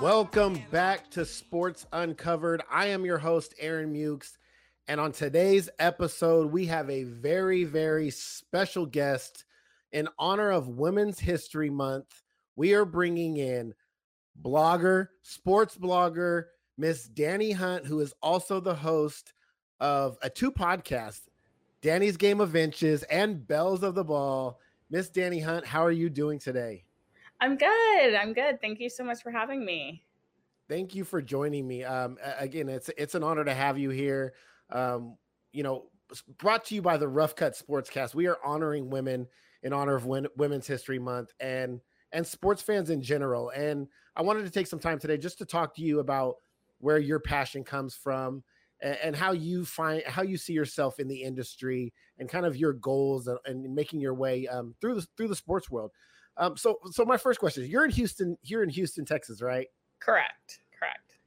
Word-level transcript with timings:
Welcome 0.00 0.58
back 0.70 1.10
to 1.10 1.26
Sports 1.26 1.84
Uncovered. 1.92 2.62
I 2.70 2.86
am 2.86 3.04
your 3.04 3.18
host, 3.18 3.52
Aaron 3.58 3.92
Mukes. 3.92 4.38
And 4.88 4.98
on 4.98 5.12
today's 5.12 5.68
episode, 5.78 6.50
we 6.50 6.64
have 6.66 6.88
a 6.88 7.02
very, 7.04 7.64
very 7.64 8.08
special 8.08 8.86
guest 8.86 9.44
in 9.92 10.08
honor 10.18 10.52
of 10.52 10.68
Women's 10.68 11.20
History 11.20 11.68
Month. 11.68 12.22
We 12.56 12.72
are 12.72 12.86
bringing 12.86 13.36
in 13.36 13.74
blogger, 14.42 15.08
sports 15.20 15.76
blogger, 15.76 16.44
Miss 16.78 17.06
Dani 17.06 17.54
Hunt, 17.54 17.84
who 17.84 18.00
is 18.00 18.14
also 18.22 18.58
the 18.58 18.74
host 18.74 19.34
of 19.80 20.16
a 20.22 20.30
two 20.30 20.50
podcasts, 20.50 21.28
Dani's 21.82 22.16
Game 22.16 22.40
of 22.40 22.56
Inches 22.56 23.02
and 23.02 23.46
Belles 23.46 23.82
of 23.82 23.94
the 23.94 24.04
Ball. 24.04 24.58
Miss 24.88 25.10
Dani 25.10 25.44
Hunt, 25.44 25.66
how 25.66 25.84
are 25.84 25.92
you 25.92 26.08
doing 26.08 26.38
today? 26.38 26.84
I'm 27.40 27.56
good. 27.56 28.14
I'm 28.14 28.32
good. 28.32 28.60
Thank 28.60 28.80
you 28.80 28.90
so 28.90 29.04
much 29.04 29.22
for 29.22 29.30
having 29.30 29.64
me. 29.64 30.02
Thank 30.68 30.94
you 30.94 31.04
for 31.04 31.20
joining 31.20 31.66
me. 31.66 31.84
Um, 31.84 32.16
again, 32.38 32.68
it's 32.68 32.90
it's 32.96 33.14
an 33.14 33.22
honor 33.22 33.44
to 33.44 33.54
have 33.54 33.78
you 33.78 33.90
here. 33.90 34.34
Um, 34.70 35.16
you 35.52 35.62
know, 35.62 35.86
brought 36.38 36.64
to 36.66 36.74
you 36.74 36.82
by 36.82 36.96
the 36.96 37.08
Rough 37.08 37.34
Cut 37.34 37.54
Sportscast. 37.54 38.14
We 38.14 38.26
are 38.26 38.38
honoring 38.44 38.90
women 38.90 39.26
in 39.62 39.72
honor 39.72 39.94
of 39.94 40.06
Women's 40.06 40.66
History 40.66 40.98
Month 40.98 41.32
and 41.40 41.80
and 42.12 42.26
sports 42.26 42.62
fans 42.62 42.90
in 42.90 43.02
general. 43.02 43.50
And 43.50 43.88
I 44.16 44.22
wanted 44.22 44.44
to 44.44 44.50
take 44.50 44.66
some 44.66 44.78
time 44.78 44.98
today 44.98 45.16
just 45.16 45.38
to 45.38 45.44
talk 45.44 45.74
to 45.76 45.82
you 45.82 46.00
about 46.00 46.36
where 46.78 46.98
your 46.98 47.20
passion 47.20 47.62
comes 47.62 47.94
from 47.94 48.42
and, 48.80 48.98
and 49.02 49.16
how 49.16 49.32
you 49.32 49.64
find 49.64 50.02
how 50.06 50.22
you 50.22 50.36
see 50.36 50.52
yourself 50.52 50.98
in 50.98 51.08
the 51.08 51.22
industry 51.22 51.92
and 52.18 52.28
kind 52.28 52.46
of 52.46 52.56
your 52.56 52.72
goals 52.72 53.26
and, 53.26 53.38
and 53.44 53.74
making 53.74 54.00
your 54.00 54.14
way 54.14 54.46
um, 54.48 54.74
through 54.80 54.94
the 54.94 55.06
through 55.16 55.28
the 55.28 55.36
sports 55.36 55.70
world. 55.70 55.90
Um, 56.36 56.56
so 56.56 56.78
so 56.90 57.04
my 57.04 57.16
first 57.16 57.40
question 57.40 57.64
is: 57.64 57.68
You're 57.70 57.84
in 57.84 57.90
Houston, 57.90 58.38
here 58.42 58.62
in 58.62 58.68
Houston, 58.70 59.04
Texas, 59.04 59.42
right? 59.42 59.66
Correct. 60.00 60.60
Correct. 60.78 61.18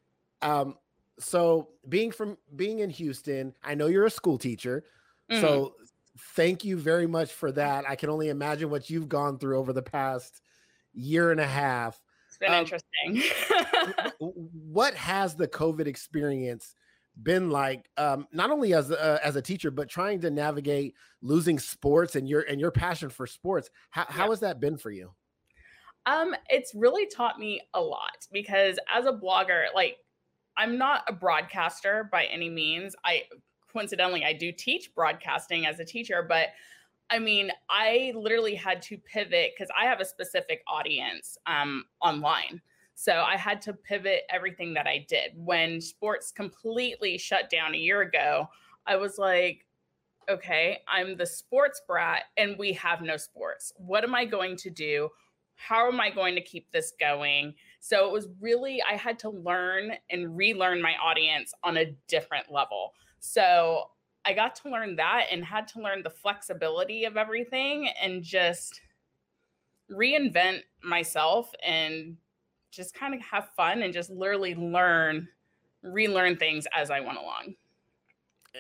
um 0.41 0.77
so 1.19 1.69
being 1.89 2.11
from 2.11 2.35
being 2.55 2.79
in 2.79 2.89
houston 2.89 3.53
i 3.63 3.75
know 3.75 3.85
you're 3.85 4.05
a 4.07 4.09
school 4.09 4.39
teacher 4.39 4.83
Mhm. 5.31 5.39
so 5.41 5.75
thank 6.35 6.63
you 6.65 6.75
very 6.75 7.05
much 7.05 7.31
for 7.31 7.51
that 7.51 7.87
i 7.87 7.95
can 7.95 8.09
only 8.09 8.29
imagine 8.29 8.71
what 8.71 8.89
you've 8.89 9.07
gone 9.07 9.37
through 9.37 9.59
over 9.59 9.73
the 9.73 9.83
past 9.83 10.41
year 10.93 11.29
and 11.31 11.39
a 11.39 11.45
half 11.45 12.01
it's 12.27 12.39
been 12.39 12.51
um, 12.51 12.61
interesting. 12.61 13.21
What 14.19 14.95
has 14.95 15.35
the 15.35 15.47
covid 15.47 15.85
experience 15.85 16.75
been 17.22 17.50
like 17.52 17.89
um 17.97 18.28
not 18.31 18.50
only 18.50 18.73
as 18.73 18.89
a, 18.89 19.19
as 19.23 19.36
a 19.36 19.42
teacher 19.42 19.69
but 19.69 19.88
trying 19.88 20.19
to 20.19 20.31
navigate 20.31 20.95
losing 21.22 21.59
sports 21.59 22.16
and 22.16 22.28
your 22.28 22.42
and 22.42 22.59
your 22.59 22.72
passion 22.72 23.09
for 23.09 23.28
sports 23.28 23.69
how, 23.92 24.06
how 24.09 24.30
Yeah. 24.30 24.31
has 24.31 24.39
that 24.39 24.59
been 24.59 24.78
for 24.78 24.89
you 24.89 25.14
um, 26.06 26.36
it's 26.50 26.75
really 26.75 27.08
taught 27.08 27.39
me 27.39 27.61
a 27.73 27.81
lot 27.81 28.28
because 28.31 28.78
as 28.94 29.06
a 29.06 29.14
blogger, 29.14 29.66
like 29.73 30.00
I'm 30.58 30.78
not 30.78 31.03
a 31.08 31.14
broadcaster 31.14 32.09
by 32.12 32.25
any 32.25 32.50
means. 32.50 32.96
I 33.06 33.23
coincidentally 33.68 34.23
I 34.25 34.34
do 34.34 34.52
teach 34.52 34.94
broadcasting 34.94 35.66
as 35.66 35.79
a 35.79 35.85
teacher, 35.85 36.23
but 36.23 36.50
I 37.09 37.19
mean, 37.19 37.52
I 37.69 38.13
literally 38.16 38.56
had 38.56 38.81
to 38.84 38.97
pivot 38.97 39.53
because 39.56 39.72
I 39.78 39.85
have 39.85 40.02
a 40.02 40.06
specific 40.06 40.63
audience 40.68 41.38
um, 41.46 41.85
online. 42.02 42.62
So 42.95 43.21
I 43.21 43.37
had 43.37 43.61
to 43.63 43.73
pivot 43.73 44.21
everything 44.29 44.73
that 44.75 44.87
I 44.87 45.05
did. 45.07 45.31
When 45.35 45.81
sports 45.81 46.31
completely 46.31 47.17
shut 47.17 47.49
down 47.49 47.73
a 47.73 47.77
year 47.77 48.01
ago, 48.01 48.47
I 48.85 48.97
was 48.97 49.17
like, 49.17 49.65
okay, 50.29 50.79
I'm 50.87 51.17
the 51.17 51.25
sports 51.25 51.81
brat 51.87 52.23
and 52.37 52.57
we 52.57 52.73
have 52.73 53.01
no 53.01 53.17
sports. 53.17 53.73
What 53.77 54.03
am 54.03 54.15
I 54.15 54.25
going 54.25 54.55
to 54.57 54.69
do? 54.69 55.09
How 55.55 55.87
am 55.87 55.99
I 55.99 56.09
going 56.09 56.35
to 56.35 56.41
keep 56.41 56.71
this 56.71 56.93
going? 56.99 57.53
So 57.79 58.05
it 58.07 58.11
was 58.11 58.29
really, 58.39 58.81
I 58.89 58.95
had 58.95 59.19
to 59.19 59.29
learn 59.29 59.93
and 60.09 60.35
relearn 60.35 60.81
my 60.81 60.95
audience 61.03 61.53
on 61.63 61.77
a 61.77 61.95
different 62.07 62.51
level. 62.51 62.93
So 63.19 63.89
I 64.25 64.33
got 64.33 64.55
to 64.57 64.69
learn 64.69 64.95
that 64.95 65.25
and 65.31 65.43
had 65.43 65.67
to 65.69 65.81
learn 65.81 66.03
the 66.03 66.09
flexibility 66.09 67.05
of 67.05 67.17
everything 67.17 67.89
and 68.01 68.23
just 68.23 68.81
reinvent 69.91 70.61
myself 70.81 71.51
and 71.65 72.17
just 72.73 72.94
kind 72.94 73.13
of 73.13 73.22
have 73.22 73.50
fun 73.56 73.84
and 73.84 73.94
just 73.94 74.09
literally 74.09 74.56
learn, 74.56 75.29
relearn 75.84 76.38
things 76.38 76.67
as 76.73 76.91
I 76.91 77.00
went 77.01 77.17
along. 77.17 77.56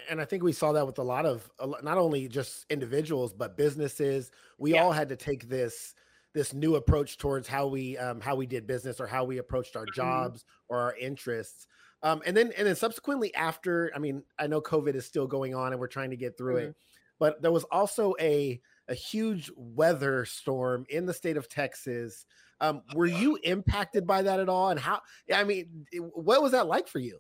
and 0.09 0.19
I 0.19 0.25
think 0.25 0.41
we 0.43 0.53
saw 0.53 0.71
that 0.71 0.85
with 0.87 0.97
a 0.97 1.03
lot 1.03 1.25
of 1.25 1.49
not 1.83 1.97
only 1.97 2.27
just 2.27 2.65
individuals 2.69 3.33
but 3.33 3.57
businesses. 3.57 4.31
We 4.57 4.73
Yeah. 4.73 4.73
all 4.73 4.91
had 4.91 5.09
to 5.09 5.15
take 5.15 5.47
this 5.49 5.93
this 6.33 6.51
new 6.51 6.75
approach 6.75 7.17
towards 7.19 7.47
how 7.47 7.67
we 7.67 7.97
um, 7.97 8.19
how 8.19 8.35
we 8.35 8.47
did 8.47 8.65
business 8.65 8.99
or 8.99 9.05
how 9.05 9.23
we 9.23 9.37
approached 9.37 9.75
our 9.75 9.85
Mhm. 9.87 9.87
jobs 9.87 10.45
or 10.67 10.79
our 10.79 10.95
interests. 10.97 11.67
Um, 12.01 12.23
and 12.25 12.35
then 12.35 12.51
and 12.57 12.67
then 12.67 12.75
subsequently 12.75 13.33
after, 13.35 13.91
I 13.95 13.99
mean, 13.99 14.23
I 14.39 14.47
know 14.47 14.61
COVID 14.61 14.95
is 14.95 15.05
still 15.05 15.27
going 15.27 15.53
on 15.53 15.73
and 15.73 15.79
we're 15.79 15.87
trying 15.87 16.09
to 16.09 16.17
get 16.17 16.37
through 16.37 16.57
it, 16.57 16.73
but 17.19 17.41
there 17.43 17.51
was 17.51 17.63
also 17.65 18.15
a 18.19 18.59
a 18.87 18.93
huge 18.93 19.51
weather 19.55 20.25
storm 20.25 20.85
in 20.89 21.05
the 21.05 21.13
state 21.13 21.37
of 21.37 21.49
Texas. 21.49 22.25
Um, 22.61 22.81
were 22.95 23.05
you 23.05 23.37
impacted 23.43 24.05
by 24.05 24.21
that 24.21 24.39
at 24.39 24.49
all? 24.49 24.69
And 24.69 24.79
how? 24.79 25.01
I 25.33 25.43
mean, 25.43 25.85
what 26.13 26.41
was 26.41 26.51
that 26.51 26.67
like 26.67 26.87
for 26.87 26.99
you? 26.99 27.19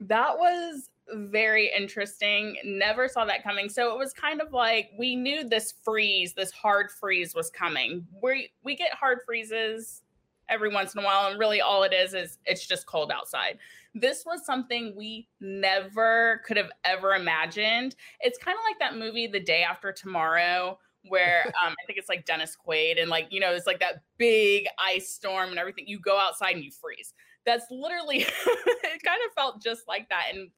That 0.00 0.36
was 0.36 0.90
very 1.14 1.70
interesting. 1.76 2.56
Never 2.64 3.08
saw 3.08 3.24
that 3.24 3.42
coming. 3.42 3.68
So 3.68 3.92
it 3.92 3.98
was 3.98 4.12
kind 4.12 4.40
of 4.40 4.52
like 4.52 4.90
we 4.98 5.16
knew 5.16 5.48
this 5.48 5.74
freeze, 5.82 6.34
this 6.34 6.50
hard 6.50 6.90
freeze 6.90 7.34
was 7.34 7.50
coming. 7.50 8.06
We 8.22 8.50
we 8.62 8.76
get 8.76 8.92
hard 8.94 9.18
freezes 9.26 10.02
every 10.48 10.68
once 10.68 10.94
in 10.94 11.00
a 11.00 11.04
while 11.04 11.30
and 11.30 11.38
really 11.38 11.60
all 11.60 11.82
it 11.82 11.92
is 11.92 12.14
is 12.14 12.38
it's 12.44 12.66
just 12.66 12.86
cold 12.86 13.10
outside. 13.10 13.58
This 13.94 14.24
was 14.24 14.44
something 14.44 14.94
we 14.96 15.28
never 15.40 16.42
could 16.46 16.56
have 16.56 16.70
ever 16.84 17.14
imagined. 17.14 17.94
It's 18.20 18.38
kind 18.38 18.56
of 18.56 18.64
like 18.68 18.78
that 18.78 18.98
movie 18.98 19.26
The 19.26 19.40
Day 19.40 19.62
After 19.62 19.92
Tomorrow 19.92 20.78
where 21.08 21.44
um, 21.64 21.72
I 21.72 21.86
think 21.86 21.98
it's 21.98 22.08
like 22.08 22.24
Dennis 22.24 22.56
Quaid 22.56 23.00
and 23.00 23.10
like 23.10 23.28
you 23.30 23.40
know 23.40 23.52
it's 23.52 23.66
like 23.66 23.80
that 23.80 24.02
big 24.18 24.66
ice 24.78 25.08
storm 25.08 25.50
and 25.50 25.58
everything. 25.58 25.84
You 25.86 25.98
go 26.00 26.18
outside 26.18 26.54
and 26.54 26.64
you 26.64 26.70
freeze. 26.70 27.14
That's 27.44 27.66
literally 27.70 28.18
it 28.46 29.02
kind 29.04 29.20
of 29.26 29.32
felt 29.34 29.62
just 29.62 29.88
like 29.88 30.08
that 30.08 30.26
and 30.32 30.50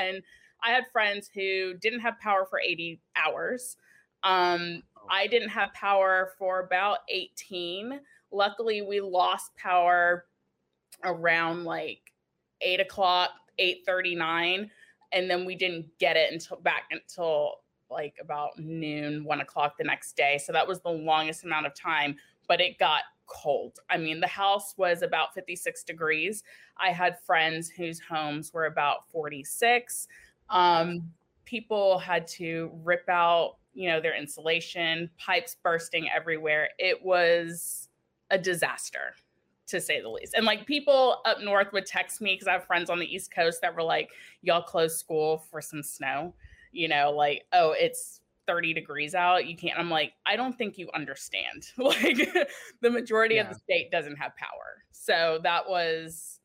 and 0.00 0.22
i 0.64 0.70
had 0.70 0.84
friends 0.92 1.30
who 1.32 1.74
didn't 1.80 2.00
have 2.00 2.18
power 2.20 2.46
for 2.48 2.60
80 2.60 3.00
hours. 3.16 3.76
Um 4.22 4.82
i 5.10 5.26
didn't 5.26 5.48
have 5.48 5.72
power 5.72 6.32
for 6.38 6.60
about 6.60 6.98
18 7.08 8.00
luckily 8.30 8.82
we 8.82 9.00
lost 9.00 9.50
power 9.56 10.26
around 11.04 11.64
like 11.64 12.12
8 12.60 12.80
o'clock 12.80 13.30
8.39 13.60 14.70
and 15.12 15.30
then 15.30 15.44
we 15.44 15.54
didn't 15.54 15.86
get 15.98 16.16
it 16.16 16.32
until 16.32 16.56
back 16.58 16.84
until 16.90 17.56
like 17.92 18.16
about 18.20 18.58
noon 18.58 19.24
one 19.24 19.40
o'clock 19.40 19.76
the 19.78 19.84
next 19.84 20.16
day 20.16 20.38
so 20.38 20.52
that 20.52 20.66
was 20.66 20.80
the 20.80 20.90
longest 20.90 21.44
amount 21.44 21.66
of 21.66 21.74
time 21.74 22.16
but 22.48 22.60
it 22.60 22.78
got 22.78 23.02
cold. 23.32 23.78
I 23.90 23.96
mean, 23.96 24.20
the 24.20 24.26
house 24.26 24.74
was 24.76 25.02
about 25.02 25.34
56 25.34 25.84
degrees. 25.84 26.42
I 26.78 26.90
had 26.90 27.18
friends 27.20 27.70
whose 27.70 27.98
homes 27.98 28.52
were 28.52 28.66
about 28.66 29.08
46. 29.10 30.06
Um, 30.50 31.10
people 31.44 31.98
had 31.98 32.26
to 32.28 32.70
rip 32.84 33.08
out, 33.08 33.56
you 33.74 33.88
know, 33.88 34.00
their 34.00 34.16
insulation, 34.16 35.08
pipes 35.18 35.56
bursting 35.62 36.08
everywhere. 36.14 36.70
It 36.78 37.02
was 37.02 37.88
a 38.30 38.38
disaster 38.38 39.14
to 39.68 39.80
say 39.80 40.02
the 40.02 40.08
least. 40.08 40.34
And 40.34 40.44
like 40.44 40.66
people 40.66 41.22
up 41.24 41.40
north 41.40 41.72
would 41.72 41.86
text 41.86 42.20
me 42.20 42.34
because 42.34 42.48
I 42.48 42.52
have 42.52 42.66
friends 42.66 42.90
on 42.90 42.98
the 42.98 43.06
East 43.06 43.32
Coast 43.32 43.62
that 43.62 43.74
were 43.74 43.82
like, 43.82 44.10
y'all 44.42 44.62
closed 44.62 44.98
school 44.98 45.38
for 45.50 45.62
some 45.62 45.82
snow. 45.82 46.34
You 46.72 46.88
know, 46.88 47.12
like, 47.12 47.44
oh, 47.52 47.72
it's 47.72 48.20
30 48.46 48.74
degrees 48.74 49.14
out. 49.14 49.46
You 49.46 49.56
can't. 49.56 49.78
I'm 49.78 49.90
like, 49.90 50.12
I 50.26 50.36
don't 50.36 50.56
think 50.56 50.78
you 50.78 50.88
understand. 50.94 51.70
like 51.78 52.16
the 52.80 52.90
majority 52.90 53.38
of 53.38 53.48
the 53.48 53.54
state 53.54 53.90
doesn't 53.90 54.16
have 54.16 54.34
power. 54.36 54.84
So 54.90 55.38
that 55.42 55.68
was 55.68 56.40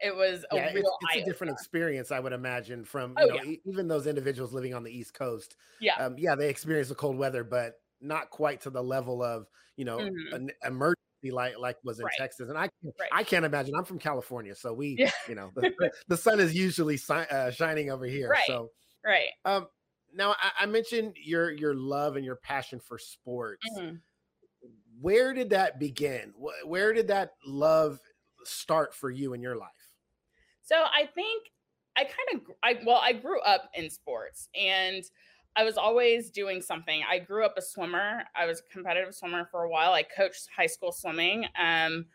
it 0.00 0.14
was 0.14 0.44
a 0.50 0.56
yeah, 0.56 0.66
it's, 0.66 0.74
real 0.74 0.98
it's 1.02 1.22
a 1.22 1.24
different 1.24 1.52
experience, 1.52 2.10
I 2.10 2.20
would 2.20 2.32
imagine, 2.32 2.84
from 2.84 3.14
Oh, 3.16 3.22
you 3.22 3.28
know 3.28 3.34
yeah. 3.36 3.50
e- 3.50 3.60
even 3.64 3.88
those 3.88 4.06
individuals 4.06 4.52
living 4.52 4.74
on 4.74 4.82
the 4.82 4.90
East 4.90 5.14
Coast. 5.14 5.56
Yeah. 5.80 5.94
Um, 5.96 6.16
yeah, 6.18 6.34
they 6.34 6.48
experience 6.50 6.88
the 6.88 6.94
cold 6.94 7.16
weather, 7.16 7.44
but 7.44 7.74
not 8.00 8.30
quite 8.30 8.60
to 8.62 8.70
the 8.70 8.82
level 8.82 9.22
of 9.22 9.46
you 9.76 9.84
know 9.84 9.98
Mhm. 9.98 10.32
an 10.34 10.50
emergency 10.64 11.30
like 11.30 11.58
like 11.58 11.76
was 11.84 12.00
in 12.00 12.04
Right. 12.06 12.14
Texas, 12.18 12.48
and 12.48 12.58
I 12.58 12.68
Right. 12.82 13.08
I 13.12 13.22
can't 13.22 13.44
imagine. 13.44 13.74
I'm 13.76 13.84
from 13.84 13.98
California, 13.98 14.54
so 14.54 14.74
we 14.74 14.96
Yeah. 14.98 15.10
you 15.28 15.36
know 15.36 15.50
the, 15.54 15.62
the 16.08 16.16
sun 16.16 16.40
is 16.40 16.54
usually 16.54 16.96
si- 16.96 17.14
uh, 17.14 17.50
shining 17.50 17.90
over 17.90 18.04
here. 18.04 18.28
Right. 18.28 18.42
So 18.46 18.70
Right. 19.04 19.30
um, 19.44 19.68
now 20.12 20.32
I, 20.38 20.52
I 20.60 20.66
mentioned 20.66 21.16
your 21.16 21.50
your 21.50 21.74
love 21.74 22.16
and 22.16 22.24
your 22.24 22.36
passion 22.36 22.80
for 22.80 22.98
sports. 22.98 23.64
Mhm. 23.76 24.02
Where 25.00 25.34
did 25.34 25.50
that 25.50 25.78
begin? 25.78 26.34
Where 26.64 26.92
did 26.92 27.08
that 27.08 27.32
love 27.44 28.00
start 28.44 28.94
for 28.94 29.10
you 29.10 29.34
in 29.34 29.42
your 29.42 29.56
life? 29.56 29.70
So 30.62 30.76
I 30.92 31.06
think 31.06 31.50
I 31.96 32.04
kind 32.04 32.28
of 32.34 32.50
I 32.62 32.80
well 32.84 33.00
I 33.02 33.12
grew 33.12 33.40
up 33.40 33.70
in 33.74 33.90
sports 33.90 34.48
and 34.54 35.04
I 35.56 35.62
was 35.64 35.76
always 35.76 36.30
doing 36.30 36.60
something. 36.60 37.02
I 37.08 37.18
grew 37.20 37.44
up 37.44 37.54
a 37.56 37.62
swimmer. 37.62 38.24
I 38.34 38.46
was 38.46 38.60
a 38.60 38.72
competitive 38.72 39.14
swimmer 39.14 39.46
for 39.50 39.62
a 39.64 39.70
while. 39.70 39.92
I 39.92 40.02
coached 40.02 40.48
high 40.56 40.66
school 40.66 40.92
swimming. 40.92 41.46
Um 41.58 42.06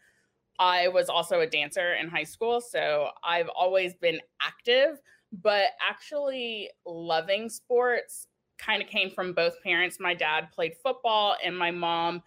I 0.60 0.90
was 0.90 1.10
also 1.10 1.42
a 1.42 1.48
dancer 1.48 1.96
in 1.96 2.10
high 2.10 2.24
school, 2.26 2.62
so 2.62 3.12
I've 3.24 3.50
always 3.50 3.96
been 3.96 4.22
active, 4.42 5.02
but 5.32 5.68
actually 5.88 6.70
loving 6.86 7.50
sports 7.50 8.28
kind 8.58 8.82
of 8.82 8.90
came 8.90 9.10
from 9.10 9.34
both 9.34 9.62
parents. 9.64 10.00
My 10.00 10.14
dad 10.14 10.50
played 10.52 10.76
football 10.84 11.36
and 11.44 11.58
my 11.58 11.72
mom 11.72 12.22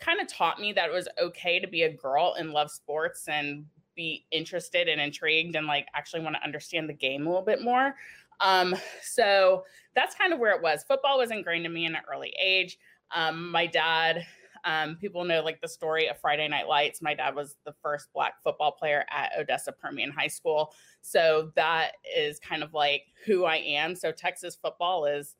kind 0.00 0.20
of 0.20 0.26
taught 0.26 0.60
me 0.60 0.72
that 0.72 0.88
it 0.88 0.92
was 0.92 1.08
okay 1.20 1.60
to 1.60 1.68
be 1.68 1.82
a 1.82 1.92
girl 1.92 2.34
and 2.38 2.50
love 2.50 2.70
sports 2.70 3.28
and 3.28 3.64
be 3.94 4.26
interested 4.32 4.88
and 4.88 5.00
intrigued 5.00 5.54
and 5.54 5.66
like 5.66 5.86
actually 5.94 6.20
want 6.20 6.34
to 6.34 6.42
understand 6.42 6.88
the 6.88 6.94
game 6.94 7.26
a 7.26 7.28
little 7.28 7.44
bit 7.44 7.62
more. 7.62 7.94
Um, 8.40 8.74
so 9.02 9.64
that's 9.94 10.14
kind 10.14 10.32
of 10.32 10.40
where 10.40 10.54
it 10.54 10.62
was. 10.62 10.82
Football 10.82 11.18
was 11.18 11.30
ingrained 11.30 11.66
in 11.66 11.72
me 11.72 11.86
in 11.86 11.94
an 11.94 12.02
early 12.12 12.34
age. 12.42 12.78
Um, 13.14 13.50
my 13.50 13.66
dad, 13.66 14.26
um, 14.64 14.96
people 14.96 15.24
know 15.24 15.42
like 15.42 15.60
the 15.60 15.68
story 15.68 16.08
of 16.08 16.18
Friday 16.18 16.48
Night 16.48 16.66
Lights. 16.66 17.02
My 17.02 17.14
dad 17.14 17.34
was 17.34 17.56
the 17.64 17.74
first 17.82 18.08
black 18.14 18.42
football 18.42 18.72
player 18.72 19.04
at 19.10 19.32
Odessa 19.38 19.72
Permian 19.72 20.10
High 20.10 20.28
School. 20.28 20.72
So 21.02 21.52
that 21.54 21.92
is 22.16 22.40
kind 22.40 22.62
of 22.62 22.72
like 22.72 23.02
who 23.26 23.44
I 23.44 23.56
am. 23.56 23.94
So 23.94 24.10
Texas 24.10 24.56
football 24.60 25.04
is, 25.04 25.36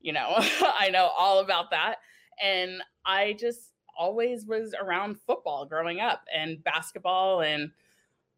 you 0.00 0.12
know, 0.12 0.34
I 0.36 0.90
know 0.90 1.10
all 1.16 1.38
about 1.38 1.70
that. 1.70 1.96
And 2.42 2.82
I 3.04 3.36
just 3.38 3.72
always 3.96 4.46
was 4.46 4.74
around 4.78 5.18
football 5.20 5.64
growing 5.64 6.00
up 6.00 6.22
and 6.34 6.62
basketball 6.64 7.40
and 7.40 7.70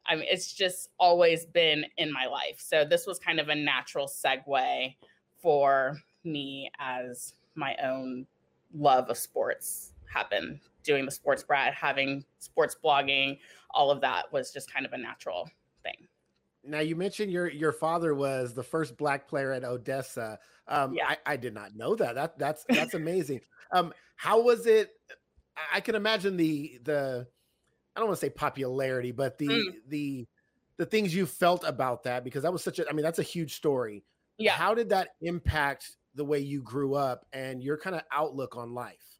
I 0.06 0.14
mean 0.14 0.26
it's 0.28 0.52
just 0.52 0.90
always 1.00 1.46
been 1.46 1.84
in 1.96 2.12
my 2.12 2.26
life. 2.26 2.58
So 2.58 2.84
this 2.84 3.06
was 3.06 3.18
kind 3.18 3.40
of 3.40 3.48
a 3.48 3.54
natural 3.54 4.06
segue 4.06 4.94
for 5.42 5.98
me 6.22 6.70
as 6.78 7.34
my 7.56 7.74
own 7.82 8.26
love 8.74 9.08
of 9.08 9.16
sports 9.16 9.92
happen 10.12 10.60
doing 10.82 11.04
the 11.04 11.10
sports 11.10 11.42
brat 11.42 11.74
having 11.74 12.24
sports 12.38 12.76
blogging 12.82 13.38
all 13.74 13.90
of 13.90 14.00
that 14.00 14.32
was 14.32 14.52
just 14.52 14.72
kind 14.72 14.86
of 14.86 14.92
a 14.92 14.98
natural 14.98 15.48
thing 15.82 16.06
Now 16.64 16.80
you 16.80 16.96
mentioned 16.96 17.30
your 17.32 17.48
your 17.48 17.72
father 17.72 18.14
was 18.14 18.54
the 18.54 18.62
first 18.62 18.96
black 18.96 19.28
player 19.28 19.52
at 19.52 19.64
Odessa. 19.64 20.38
Um, 20.66 20.94
Yeah. 20.94 21.08
I, 21.08 21.16
I 21.26 21.36
did 21.36 21.54
not 21.54 21.74
know 21.76 21.94
that. 21.96 22.14
That 22.14 22.38
that's 22.38 22.64
that's 22.68 22.94
amazing. 22.94 23.40
um, 23.72 23.92
how 24.16 24.40
was 24.42 24.66
it? 24.66 24.90
I- 25.56 25.76
I 25.76 25.80
can 25.80 25.94
imagine 25.94 26.36
the 26.36 26.78
the 26.84 27.26
I 27.94 28.00
don't 28.00 28.08
want 28.08 28.18
to 28.20 28.26
say 28.26 28.30
popularity, 28.30 29.12
but 29.12 29.38
the 29.38 29.48
Mm. 29.48 29.72
the 29.88 30.28
the 30.78 30.86
things 30.86 31.14
you 31.14 31.26
felt 31.26 31.64
about 31.64 32.04
that 32.04 32.22
because 32.24 32.42
that 32.44 32.52
was 32.52 32.62
such 32.62 32.78
a 32.78 32.88
I 32.88 32.92
mean 32.92 33.02
that's 33.04 33.18
a 33.18 33.22
huge 33.24 33.54
story. 33.54 34.04
yeah 34.38 34.52
How 34.52 34.74
did 34.74 34.88
that 34.90 35.08
impact 35.20 35.96
the 36.18 36.24
way 36.24 36.38
you 36.38 36.60
grew 36.60 36.94
up 36.94 37.24
and 37.32 37.62
your 37.62 37.78
kind 37.78 37.96
of 37.96 38.02
outlook 38.12 38.56
on 38.56 38.74
life? 38.74 39.18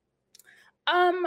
Um, 0.87 1.27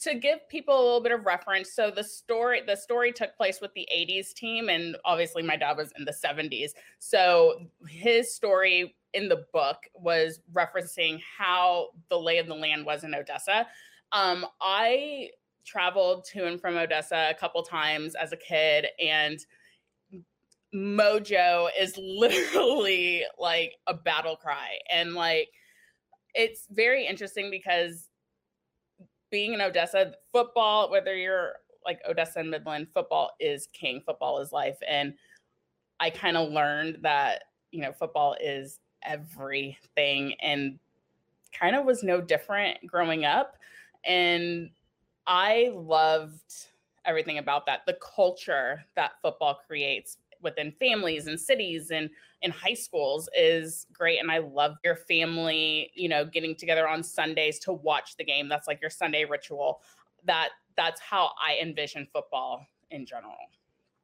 to 0.00 0.14
give 0.14 0.48
people 0.48 0.74
a 0.74 0.82
little 0.82 1.02
bit 1.02 1.12
of 1.12 1.26
reference, 1.26 1.72
so 1.72 1.90
the 1.90 2.02
story 2.02 2.62
the 2.66 2.76
story 2.76 3.12
took 3.12 3.36
place 3.36 3.60
with 3.60 3.72
the 3.74 3.86
'80s 3.94 4.32
team, 4.32 4.68
and 4.68 4.96
obviously 5.04 5.42
my 5.42 5.56
dad 5.56 5.76
was 5.76 5.92
in 5.98 6.04
the 6.04 6.12
'70s. 6.12 6.70
So 6.98 7.66
his 7.86 8.34
story 8.34 8.96
in 9.14 9.28
the 9.28 9.44
book 9.52 9.76
was 9.94 10.40
referencing 10.52 11.20
how 11.38 11.88
the 12.08 12.18
lay 12.18 12.38
of 12.38 12.46
the 12.46 12.54
land 12.54 12.86
was 12.86 13.04
in 13.04 13.14
Odessa. 13.14 13.66
Um, 14.12 14.46
I 14.60 15.30
traveled 15.64 16.24
to 16.32 16.46
and 16.46 16.60
from 16.60 16.76
Odessa 16.76 17.28
a 17.30 17.34
couple 17.34 17.62
times 17.62 18.14
as 18.14 18.32
a 18.32 18.36
kid, 18.36 18.86
and 18.98 19.38
Mojo 20.74 21.68
is 21.78 21.96
literally 21.98 23.24
like 23.38 23.76
a 23.86 23.94
battle 23.94 24.36
cry, 24.36 24.78
and 24.90 25.14
like 25.14 25.48
it's 26.34 26.66
very 26.70 27.06
interesting 27.06 27.50
because 27.50 28.08
being 29.30 29.54
in 29.54 29.60
Odessa, 29.60 30.12
football, 30.30 30.90
whether 30.90 31.16
you're 31.16 31.54
like 31.84 32.00
Odessa 32.08 32.40
and 32.40 32.50
Midland, 32.50 32.88
football 32.94 33.32
is 33.40 33.68
king, 33.72 34.02
football 34.04 34.38
is 34.38 34.52
life. 34.52 34.78
And 34.86 35.14
I 35.98 36.10
kind 36.10 36.36
of 36.36 36.50
learned 36.50 36.98
that, 37.02 37.44
you 37.70 37.82
know, 37.82 37.92
football 37.92 38.36
is 38.40 38.78
everything 39.02 40.34
and 40.40 40.78
kind 41.58 41.74
of 41.74 41.84
was 41.84 42.02
no 42.02 42.20
different 42.20 42.78
growing 42.86 43.24
up. 43.24 43.56
And 44.04 44.70
I 45.26 45.72
loved 45.74 46.68
everything 47.04 47.38
about 47.38 47.66
that. 47.66 47.80
The 47.86 47.98
culture 48.14 48.84
that 48.96 49.12
football 49.22 49.60
creates 49.66 50.18
within 50.42 50.72
families 50.72 51.26
and 51.26 51.38
cities 51.40 51.90
and 51.90 52.10
in 52.42 52.50
high 52.50 52.74
schools 52.74 53.28
is 53.36 53.86
great 53.92 54.18
and 54.18 54.30
i 54.30 54.38
love 54.38 54.76
your 54.84 54.96
family 54.96 55.90
you 55.94 56.08
know 56.08 56.24
getting 56.24 56.54
together 56.54 56.88
on 56.88 57.02
sundays 57.02 57.58
to 57.58 57.72
watch 57.72 58.16
the 58.16 58.24
game 58.24 58.48
that's 58.48 58.66
like 58.66 58.80
your 58.80 58.90
sunday 58.90 59.24
ritual 59.24 59.82
that 60.24 60.50
that's 60.76 61.00
how 61.00 61.30
i 61.40 61.58
envision 61.60 62.06
football 62.12 62.66
in 62.90 63.06
general 63.06 63.36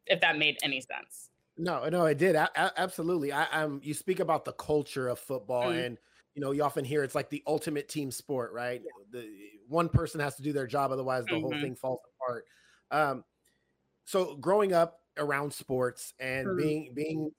if 0.06 0.20
that 0.20 0.38
made 0.38 0.58
any 0.62 0.80
sense 0.80 1.30
No, 1.56 1.88
no, 1.88 2.06
it 2.06 2.18
did. 2.18 2.36
Absolutely. 2.36 3.32
I, 3.32 3.62
am 3.62 3.80
you 3.82 3.92
speak 3.92 4.20
about 4.20 4.44
the 4.44 4.52
culture 4.52 5.08
of 5.08 5.18
football, 5.18 5.70
Mhm. 5.70 5.86
and 5.86 5.98
you 6.34 6.40
know, 6.40 6.52
you 6.52 6.62
often 6.62 6.84
hear 6.84 7.02
it's 7.02 7.16
like 7.16 7.30
the 7.30 7.42
ultimate 7.48 7.88
team 7.88 8.12
sport, 8.12 8.52
right? 8.52 8.80
The 9.10 9.28
one 9.66 9.88
person 9.88 10.20
has 10.20 10.36
to 10.36 10.42
do 10.42 10.52
their 10.52 10.68
job, 10.68 10.92
otherwise 10.92 11.26
the 11.26 11.40
whole 11.40 11.54
Mhm. 11.54 11.60
thing 11.60 11.74
falls 11.74 12.00
apart. 12.14 12.44
Um, 12.92 13.24
so 14.04 14.36
growing 14.36 14.72
up 14.72 15.00
around 15.18 15.52
sports 15.52 16.14
and 16.18 16.54
Mhm. 16.54 16.54
being 16.56 16.94
being 16.94 17.30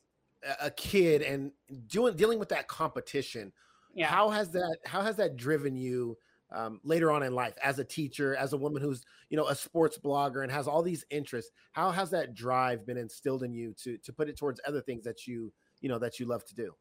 a- 0.43 0.67
a 0.67 0.71
kid 0.71 1.21
and 1.21 1.53
doing 1.87 2.15
dealing 2.15 2.39
with 2.39 2.49
that 2.49 2.67
competition, 2.67 3.53
yeah 3.93 4.15
how 4.15 4.29
has 4.29 4.51
that 4.51 4.77
how 4.85 5.01
has 5.01 5.17
that 5.17 5.35
driven 5.35 5.75
you 5.75 6.17
um, 6.51 6.81
later 6.83 7.11
on 7.11 7.21
in 7.21 7.33
life 7.33 7.55
as 7.63 7.77
a 7.77 7.85
teacher, 7.85 8.35
as 8.35 8.53
a 8.53 8.57
woman 8.57 8.81
who's 8.81 9.05
you 9.29 9.37
know 9.37 9.47
a 9.47 9.55
sports 9.55 9.97
blogger 9.99 10.43
and 10.43 10.51
has 10.51 10.67
all 10.67 10.81
these 10.83 11.05
interests? 11.11 11.51
How 11.73 11.91
has 11.91 12.09
that 12.11 12.33
drive 12.33 12.85
been 12.85 12.97
instilled 12.97 13.43
in 13.43 13.53
you 13.53 13.73
to 13.83 13.97
to 13.99 14.13
put 14.13 14.29
it 14.29 14.37
towards 14.37 14.59
other 14.65 14.81
things 14.81 15.03
that 15.05 15.27
you 15.27 15.53
you 15.81 15.89
know 15.89 15.99
that 15.99 16.19
you 16.19 16.25
love 16.25 16.45
to 16.45 16.55
do? 16.55 16.75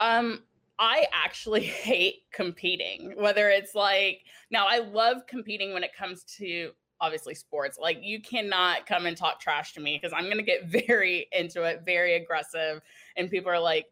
Um, 0.00 0.44
I 0.78 1.06
actually 1.12 1.62
hate 1.64 2.24
competing, 2.32 3.16
whether 3.16 3.50
it's 3.50 3.74
like 3.74 4.24
now 4.50 4.66
I 4.66 4.78
love 4.78 5.26
competing 5.26 5.72
when 5.72 5.84
it 5.84 5.94
comes 5.94 6.24
to 6.38 6.72
obviously 7.02 7.34
sports. 7.34 7.78
Like 7.78 7.98
you 8.00 8.22
cannot 8.22 8.86
come 8.86 9.04
and 9.04 9.16
talk 9.16 9.40
trash 9.40 9.74
to 9.74 9.80
me 9.80 9.98
because 10.00 10.14
I'm 10.16 10.28
gonna 10.28 10.42
get 10.42 10.66
very 10.88 11.28
into 11.32 11.64
it, 11.64 11.82
very 11.84 12.14
aggressive, 12.14 12.80
and 13.16 13.30
people 13.30 13.50
are 13.50 13.60
like, 13.60 13.86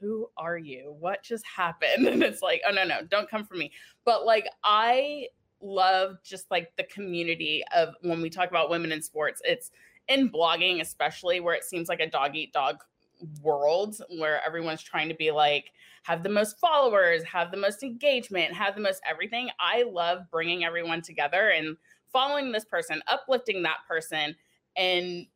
Who 0.00 0.28
are 0.36 0.58
you? 0.58 0.94
What 0.98 1.22
just 1.22 1.46
happened? 1.46 2.06
And 2.06 2.22
it's 2.22 2.42
like, 2.42 2.60
oh 2.68 2.72
no, 2.72 2.84
no, 2.84 3.02
don't 3.08 3.30
come 3.30 3.44
for 3.44 3.54
me. 3.54 3.72
But 4.04 4.26
like 4.26 4.46
I 4.64 5.28
love 5.62 6.16
just 6.22 6.50
like 6.50 6.72
the 6.76 6.84
community 6.84 7.62
of 7.74 7.94
when 8.02 8.20
we 8.20 8.28
talk 8.28 8.50
about 8.50 8.68
women 8.68 8.92
in 8.92 9.00
sports, 9.00 9.40
it's 9.44 9.70
in 10.08 10.28
blogging, 10.30 10.80
especially 10.80 11.40
where 11.40 11.54
it 11.54 11.64
seems 11.64 11.88
like 11.88 12.00
a 12.00 12.10
dog 12.10 12.36
eat 12.36 12.52
dog 12.52 12.76
world 13.42 13.96
where 14.18 14.44
everyone's 14.46 14.82
trying 14.82 15.08
to 15.08 15.14
be 15.14 15.30
like 15.30 15.72
have 16.02 16.22
the 16.22 16.28
most 16.28 16.58
followers 16.58 17.22
have 17.24 17.50
the 17.50 17.56
most 17.56 17.82
engagement 17.82 18.52
have 18.52 18.74
the 18.74 18.80
most 18.80 19.00
everything 19.08 19.48
i 19.58 19.82
love 19.84 20.20
bringing 20.30 20.64
everyone 20.64 21.00
together 21.00 21.48
and 21.48 21.76
following 22.16 22.50
this 22.50 22.64
person 22.64 23.02
uplifting 23.08 23.62
that 23.62 23.76
person 23.86 24.34
and 24.78 25.26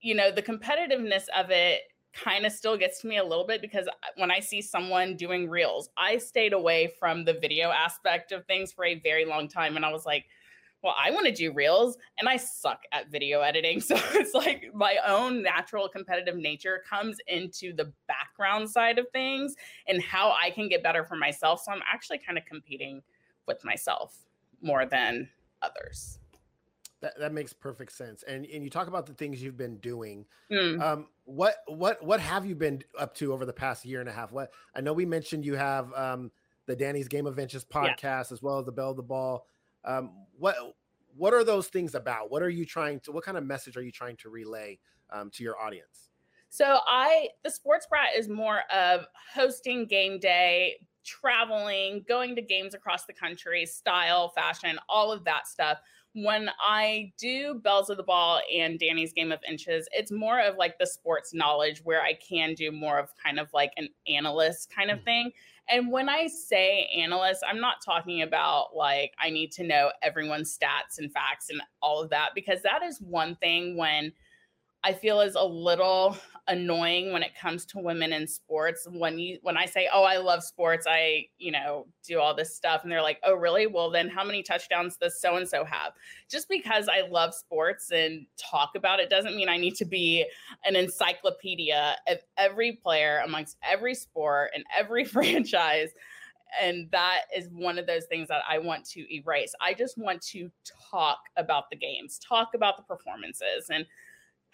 you 0.00 0.16
know 0.16 0.32
the 0.32 0.42
competitiveness 0.42 1.26
of 1.36 1.50
it 1.50 1.82
kind 2.12 2.44
of 2.44 2.50
still 2.50 2.76
gets 2.76 3.00
to 3.00 3.06
me 3.06 3.18
a 3.18 3.24
little 3.24 3.46
bit 3.46 3.60
because 3.60 3.86
uh, 3.86 3.92
when 4.16 4.28
i 4.32 4.40
see 4.40 4.60
someone 4.60 5.14
doing 5.14 5.48
reels 5.48 5.88
i 5.96 6.18
stayed 6.18 6.52
away 6.52 6.92
from 6.98 7.24
the 7.24 7.34
video 7.34 7.70
aspect 7.70 8.32
of 8.32 8.44
things 8.46 8.72
for 8.72 8.84
a 8.84 8.98
very 8.98 9.24
long 9.24 9.46
time 9.46 9.76
and 9.76 9.84
i 9.84 9.92
was 9.92 10.04
like 10.04 10.24
well, 10.82 10.94
I 11.02 11.10
want 11.10 11.26
to 11.26 11.32
do 11.32 11.52
reels 11.52 11.96
and 12.18 12.28
I 12.28 12.36
suck 12.36 12.82
at 12.92 13.10
video 13.10 13.40
editing. 13.40 13.80
So 13.86 13.96
it's 14.12 14.34
like 14.34 14.70
my 14.72 14.98
own 15.04 15.42
natural 15.42 15.88
competitive 15.88 16.36
nature 16.36 16.82
comes 16.88 17.16
into 17.26 17.74
the 17.74 17.92
background 18.06 18.70
side 18.70 18.98
of 18.98 19.06
things 19.10 19.56
and 19.88 20.00
how 20.00 20.32
I 20.40 20.50
can 20.50 20.68
get 20.68 20.84
better 20.84 21.02
for 21.02 21.16
myself. 21.16 21.62
So 21.64 21.72
I'm 21.72 21.80
actually 21.92 22.18
kind 22.18 22.38
of 22.38 22.44
competing 22.44 23.02
with 23.48 23.64
myself 23.64 24.16
more 24.60 24.86
than 24.86 25.28
others. 25.62 26.18
That, 27.02 27.18
that 27.18 27.32
makes 27.32 27.52
perfect 27.52 27.92
sense. 27.92 28.22
And 28.22 28.46
and 28.46 28.64
you 28.64 28.70
talk 28.70 28.88
about 28.88 29.06
the 29.06 29.12
things 29.12 29.42
you've 29.42 29.56
been 29.56 29.76
doing. 29.78 30.24
Mm, 30.50 30.80
Um, 30.80 31.06
what 31.24 31.56
what 31.66 32.02
what 32.04 32.20
have 32.20 32.46
you 32.46 32.54
been 32.54 32.82
up 32.98 33.14
to 33.16 33.32
over 33.32 33.44
the 33.44 33.52
past 33.52 33.84
year 33.84 34.00
and 34.00 34.08
a 34.08 34.12
half? 34.12 34.32
What 34.32 34.50
I 34.74 34.80
know 34.80 34.92
we 34.92 35.04
mentioned 35.04 35.44
you 35.44 35.54
have 35.54 35.92
um 35.92 36.30
the 36.66 36.74
Dani's 36.74 37.08
Game 37.08 37.26
of 37.26 37.38
Inches 37.38 37.64
podcast, 37.64 38.02
yeah. 38.02 38.24
as 38.32 38.42
well 38.42 38.58
as 38.58 38.66
the 38.66 38.72
Belle 38.72 38.90
of 38.90 38.96
the 38.96 39.02
Ball. 39.02 39.46
Um, 39.84 40.26
what 40.38 40.56
what 41.16 41.32
are 41.34 41.44
those 41.44 41.68
things 41.68 41.94
about? 41.94 42.30
What 42.30 42.42
are 42.42 42.50
you 42.50 42.64
trying 42.64 43.00
to? 43.00 43.12
What 43.12 43.24
kind 43.24 43.36
of 43.36 43.44
message 43.44 43.76
are 43.76 43.82
you 43.82 43.92
trying 43.92 44.16
to 44.18 44.30
relay 44.30 44.78
um, 45.10 45.30
to 45.32 45.44
your 45.44 45.60
audience? 45.60 46.10
So 46.48 46.78
I, 46.86 47.28
the 47.44 47.50
Sports 47.50 47.86
Brat 47.88 48.10
is 48.16 48.28
more 48.28 48.60
of 48.72 49.06
hosting 49.34 49.86
game 49.86 50.18
day, 50.18 50.76
traveling, 51.06 52.04
going 52.06 52.34
to 52.34 52.42
games 52.42 52.74
across 52.74 53.04
the 53.04 53.12
country, 53.12 53.64
style, 53.64 54.28
fashion, 54.30 54.78
all 54.88 55.12
of 55.12 55.24
that 55.24 55.46
stuff. 55.46 55.78
When 56.14 56.50
I 56.60 57.12
do 57.18 57.60
Belles 57.62 57.90
of 57.90 57.98
the 57.98 58.02
Ball 58.02 58.40
and 58.54 58.78
Dani's 58.78 59.12
Game 59.12 59.32
of 59.32 59.38
Inches, 59.48 59.86
it's 59.92 60.10
more 60.10 60.40
of 60.40 60.56
like 60.56 60.78
the 60.78 60.86
sports 60.86 61.34
knowledge 61.34 61.82
where 61.84 62.02
I 62.02 62.14
can 62.14 62.54
do 62.54 62.72
more 62.72 62.98
of 62.98 63.10
kind 63.22 63.38
of 63.38 63.52
like 63.52 63.72
an 63.76 63.88
analyst 64.08 64.72
kind 64.74 64.90
of 64.90 65.00
mm. 65.00 65.04
thing. 65.04 65.30
And 65.68 65.90
when 65.90 66.08
I 66.08 66.28
say 66.28 66.88
analyst, 66.96 67.42
I'm 67.46 67.60
not 67.60 67.84
talking 67.84 68.22
about 68.22 68.74
like 68.74 69.12
I 69.18 69.30
need 69.30 69.52
to 69.52 69.64
know 69.64 69.90
everyone's 70.02 70.56
stats 70.56 70.98
and 70.98 71.12
facts 71.12 71.50
and 71.50 71.60
all 71.82 72.02
of 72.02 72.10
that, 72.10 72.30
because 72.34 72.62
that 72.62 72.82
is 72.82 73.00
one 73.00 73.36
thing 73.36 73.76
when 73.76 74.12
I 74.86 74.92
feel 74.92 75.20
is 75.20 75.34
a 75.34 75.44
little 75.44 76.16
annoying 76.46 77.12
when 77.12 77.24
it 77.24 77.34
comes 77.34 77.64
to 77.64 77.80
women 77.80 78.12
in 78.12 78.24
sports. 78.28 78.86
When 78.88 79.18
you 79.18 79.40
when 79.42 79.56
I 79.56 79.66
say, 79.66 79.88
"Oh, 79.92 80.04
I 80.04 80.18
love 80.18 80.44
sports," 80.44 80.86
I 80.88 81.26
you 81.38 81.50
know 81.50 81.88
do 82.06 82.20
all 82.20 82.36
this 82.36 82.54
stuff, 82.54 82.84
and 82.84 82.92
they're 82.92 83.02
like, 83.02 83.18
"Oh, 83.24 83.34
really? 83.34 83.66
Well, 83.66 83.90
then 83.90 84.08
how 84.08 84.22
many 84.22 84.44
touchdowns 84.44 84.96
does 84.96 85.20
so 85.20 85.38
and 85.38 85.48
so 85.48 85.64
have?" 85.64 85.92
Just 86.30 86.48
because 86.48 86.88
I 86.88 87.00
love 87.00 87.34
sports 87.34 87.90
and 87.90 88.26
talk 88.36 88.76
about 88.76 89.00
it 89.00 89.10
doesn't 89.10 89.34
mean 89.34 89.48
I 89.48 89.56
need 89.56 89.74
to 89.74 89.84
be 89.84 90.24
an 90.64 90.76
encyclopedia 90.76 91.96
of 92.06 92.18
every 92.36 92.74
player 92.74 93.22
amongst 93.24 93.56
every 93.68 93.94
sport 93.96 94.52
and 94.54 94.62
every 94.72 95.04
franchise. 95.16 95.90
And 96.62 96.88
that 96.92 97.22
is 97.36 97.48
one 97.50 97.76
of 97.76 97.88
those 97.88 98.04
things 98.04 98.28
that 98.28 98.42
I 98.48 98.58
want 98.58 98.84
to 98.90 99.12
erase. 99.12 99.52
I 99.60 99.74
just 99.74 99.98
want 99.98 100.22
to 100.28 100.48
talk 100.92 101.18
about 101.36 101.70
the 101.70 101.76
games, 101.76 102.20
talk 102.20 102.50
about 102.54 102.76
the 102.76 102.84
performances, 102.84 103.68
and 103.68 103.84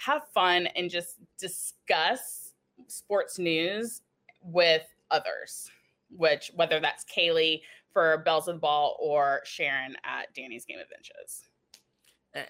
have 0.04 0.22
fun 0.34 0.66
and 0.74 0.90
just 0.90 1.16
discuss 1.38 2.52
sports 2.88 3.38
news 3.38 4.02
with 4.42 4.82
others, 5.10 5.70
which 6.16 6.50
whether 6.54 6.80
that's 6.80 7.04
Kaylee 7.04 7.62
for 7.92 8.18
Belles 8.24 8.48
of 8.48 8.56
the 8.56 8.60
Ball 8.60 8.96
or 9.00 9.42
Sharon 9.44 9.96
at 10.04 10.32
Dani's 10.34 10.64
Game 10.64 10.78
of 10.78 10.86
Inches. 10.96 11.44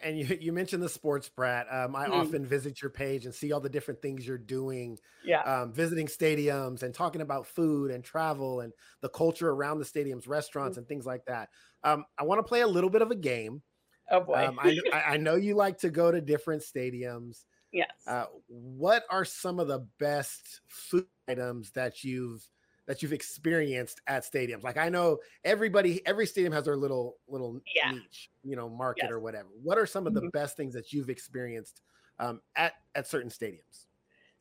And 0.03 0.17
you, 0.17 0.39
you 0.41 0.53
mentioned 0.53 0.81
the 0.81 0.89
sports 0.89 1.29
brat. 1.29 1.67
Um, 1.69 1.97
I 1.97 2.07
mm. 2.07 2.13
often 2.13 2.47
visit 2.47 2.81
your 2.81 2.91
page 2.91 3.25
and 3.25 3.35
see 3.35 3.51
all 3.51 3.59
the 3.59 3.69
different 3.69 4.01
things 4.01 4.25
you're 4.25 4.39
doing. 4.39 4.97
Yeah. 5.25 5.41
Um, 5.41 5.73
visiting 5.73 6.07
stadiums 6.07 6.85
and 6.85 6.95
talking 6.95 7.21
about 7.21 7.49
food 7.49 7.91
and 7.91 8.05
travel 8.05 8.61
and 8.61 8.73
the 9.01 9.09
culture 9.09 9.51
around 9.51 9.81
the 9.81 9.85
stadiums, 9.85 10.29
restaurants, 10.29 10.77
mm. 10.77 10.79
and 10.79 10.89
things 10.89 11.05
like 11.05 11.25
that. 11.25 11.49
Um, 11.83 12.05
I 12.17 12.23
want 12.23 12.39
to 12.39 12.45
play 12.45 12.61
a 12.61 12.67
little 12.67 12.91
bit 12.91 13.03
of 13.03 13.11
a 13.11 13.17
game. 13.17 13.63
Oh 14.11 14.21
boy. 14.21 14.47
Um, 14.49 14.59
I, 14.61 14.79
I 14.93 15.17
know 15.17 15.37
you 15.37 15.55
like 15.55 15.79
to 15.79 15.91
go 15.91 16.11
to 16.11 16.21
different 16.21 16.63
stadiums. 16.63 17.45
Yes. 17.73 17.91
Uh, 18.07 18.27
what 18.49 19.05
are 19.11 19.25
some 19.25 19.59
of 19.59 19.69
the 19.69 19.87
best 19.99 20.61
food 20.69 21.07
items 21.29 21.71
that 21.73 22.05
you've 22.05 22.47
that 22.87 23.03
you've 23.03 23.13
experienced 23.13 24.01
at 24.07 24.25
stadiums? 24.25 24.63
Like 24.63 24.77
I 24.77 24.89
know 24.89 25.19
everybody, 25.45 26.07
every 26.07 26.27
stadium 26.27 26.53
has 26.53 26.67
their 26.67 26.77
little 26.77 27.17
little 27.29 27.61
yeah. 27.75 27.93
niche, 27.93 28.31
you 28.43 28.57
know, 28.57 28.69
market 28.69 29.05
yes. 29.05 29.13
or 29.13 29.21
whatever. 29.21 29.49
What 29.63 29.79
are 29.79 29.87
some 29.87 30.07
of 30.07 30.15
the 30.15 30.21
mm-hmm. 30.21 30.29
best 30.31 30.57
things 30.57 30.75
that 30.75 30.93
you've 30.93 31.09
experienced 31.09 31.81
um, 32.19 32.41
at 32.57 32.75
at 32.95 33.07
certain 33.07 33.31
stadiums? 33.31 33.87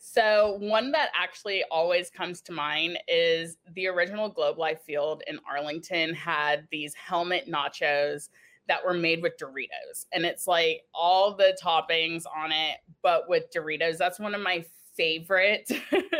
So 0.03 0.57
one 0.59 0.91
that 0.93 1.09
actually 1.13 1.63
always 1.69 2.09
comes 2.09 2.41
to 2.41 2.51
mind 2.51 2.97
is 3.07 3.57
the 3.75 3.85
original 3.85 4.29
Globe 4.29 4.57
Life 4.57 4.81
Field 4.81 5.21
in 5.27 5.39
Arlington 5.47 6.15
had 6.15 6.67
these 6.71 6.95
helmet 6.95 7.47
nachos 7.47 8.29
that 8.67 8.85
were 8.85 8.93
made 8.93 9.21
with 9.21 9.33
Doritos. 9.37 10.05
And 10.13 10.25
it's 10.25 10.47
like 10.47 10.83
all 10.93 11.35
the 11.35 11.57
toppings 11.61 12.23
on 12.35 12.51
it, 12.51 12.77
but 13.01 13.27
with 13.27 13.45
Doritos. 13.55 13.97
That's 13.97 14.19
one 14.19 14.35
of 14.35 14.41
my 14.41 14.65
favorite 14.95 15.69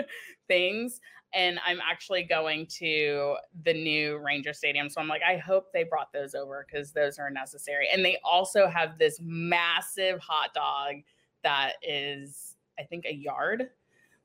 things. 0.48 1.00
And 1.34 1.60
I'm 1.66 1.80
actually 1.90 2.24
going 2.24 2.68
to 2.80 3.38
the 3.64 3.74
new 3.74 4.18
Ranger 4.18 4.54
Stadium. 4.54 4.90
So 4.90 5.00
I'm 5.00 5.08
like, 5.08 5.22
I 5.28 5.38
hope 5.38 5.68
they 5.74 5.84
brought 5.84 6.12
those 6.12 6.36
over 6.36 6.66
because 6.70 6.92
those 6.92 7.18
are 7.20 7.30
necessary. 7.30 7.88
And 7.94 8.04
they 8.04 8.18
also 8.24 8.68
have 8.68 8.98
this 8.98 9.18
massive 9.22 10.20
hot 10.20 10.54
dog 10.54 10.96
that 11.44 11.74
is, 11.82 12.58
I 12.78 12.84
think, 12.84 13.06
a 13.06 13.14
yard. 13.14 13.70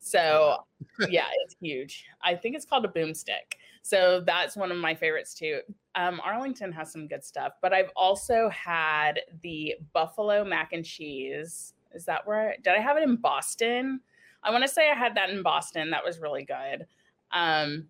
So 0.06 0.58
yeah, 1.08 1.26
it's 1.42 1.56
huge. 1.60 2.04
I 2.22 2.36
think 2.36 2.54
it's 2.54 2.64
called 2.64 2.84
a 2.84 2.88
boomstick. 2.88 3.56
So 3.82 4.22
that's 4.24 4.56
one 4.56 4.70
of 4.70 4.78
my 4.78 4.94
favorites 4.94 5.34
too. 5.34 5.60
Um, 5.96 6.20
Arlington 6.24 6.70
has 6.72 6.92
some 6.92 7.08
good 7.08 7.24
stuff, 7.24 7.54
but 7.60 7.72
I've 7.72 7.90
also 7.96 8.48
had 8.50 9.18
the 9.42 9.74
buffalo 9.92 10.44
mac 10.44 10.72
and 10.72 10.84
cheese. 10.84 11.74
Is 11.92 12.04
that 12.04 12.24
where 12.24 12.54
did 12.62 12.74
I 12.74 12.78
have 12.80 12.96
it 12.96 13.02
in 13.02 13.16
Boston? 13.16 14.00
I 14.44 14.52
want 14.52 14.62
to 14.62 14.68
say 14.68 14.88
I 14.88 14.94
had 14.94 15.16
that 15.16 15.30
in 15.30 15.42
Boston. 15.42 15.90
That 15.90 16.04
was 16.04 16.20
really 16.20 16.44
good. 16.44 16.86
Um, 17.32 17.88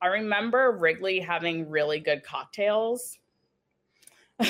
I 0.00 0.06
remember 0.06 0.72
Wrigley 0.72 1.20
having 1.20 1.68
really 1.68 2.00
good 2.00 2.22
cocktails. 2.22 3.18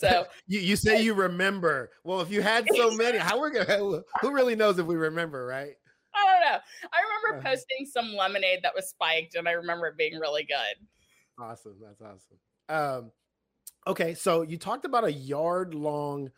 so 0.00 0.26
you, 0.48 0.58
you 0.58 0.74
say 0.74 1.00
you 1.00 1.14
remember. 1.14 1.90
Well, 2.02 2.20
if 2.22 2.30
you 2.30 2.42
had 2.42 2.66
so 2.74 2.90
many, 2.90 3.18
how 3.18 3.38
we're 3.38 3.50
gonna 3.50 4.02
who 4.20 4.32
really 4.32 4.56
knows 4.56 4.80
if 4.80 4.86
we 4.86 4.96
remember, 4.96 5.46
right? 5.46 5.74
I 6.14 6.26
don't 6.26 6.40
know. 6.40 6.58
I 6.92 7.28
remember 7.28 7.48
posting 7.48 7.86
some 7.86 8.14
lemonade 8.14 8.60
that 8.62 8.72
was 8.74 8.88
spiked, 8.88 9.34
and 9.34 9.48
I 9.48 9.52
remember 9.52 9.86
it 9.86 9.96
being 9.96 10.18
really 10.18 10.44
good. 10.44 10.86
Awesome. 11.38 11.76
That's 11.80 12.00
awesome. 12.00 12.38
Um, 12.68 13.12
okay, 13.86 14.14
so 14.14 14.42
you 14.42 14.58
talked 14.58 14.84
about 14.84 15.04
a 15.04 15.12
yard 15.12 15.74
long 15.74 16.30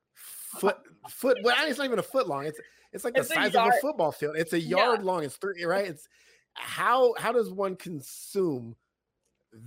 foot 0.14 0.76
foot. 1.08 1.38
Well, 1.42 1.56
it's 1.66 1.78
not 1.78 1.84
even 1.84 1.98
a 1.98 2.02
foot 2.02 2.28
long. 2.28 2.46
It's 2.46 2.60
it's 2.92 3.04
like 3.04 3.16
it's 3.16 3.28
the 3.28 3.34
size 3.34 3.54
of 3.54 3.66
a 3.66 3.72
football 3.80 4.12
field. 4.12 4.36
It's 4.36 4.52
a 4.52 4.60
yard 4.60 5.00
yeah. 5.00 5.06
long. 5.06 5.24
It's 5.24 5.36
three 5.36 5.64
right. 5.64 5.86
It's 5.86 6.08
how 6.54 7.14
how 7.18 7.32
does 7.32 7.50
one 7.52 7.76
consume 7.76 8.76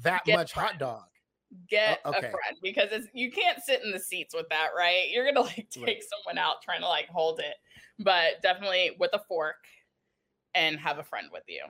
that 0.03 0.25
Get 0.25 0.37
much 0.37 0.53
hot 0.53 0.79
dog? 0.79 1.03
Get 1.69 1.99
uh, 2.03 2.09
okay. 2.09 2.17
a 2.17 2.21
friend 2.21 2.57
because 2.61 2.89
it's 2.91 3.07
you 3.13 3.31
can't 3.31 3.63
sit 3.63 3.83
in 3.83 3.91
the 3.91 3.99
seats 3.99 4.35
with 4.35 4.49
that, 4.49 4.69
right? 4.77 5.09
You're 5.09 5.25
gonna 5.25 5.45
like 5.45 5.67
take 5.71 5.85
right. 5.85 6.03
someone 6.03 6.37
out 6.37 6.61
trying 6.61 6.81
to 6.81 6.87
like 6.87 7.07
hold 7.07 7.39
it 7.39 7.55
but 7.99 8.41
definitely 8.41 8.91
with 8.99 9.11
a 9.13 9.19
fork 9.27 9.55
and 10.55 10.79
have 10.79 10.99
a 10.99 11.03
friend 11.03 11.27
with 11.31 11.43
you. 11.47 11.63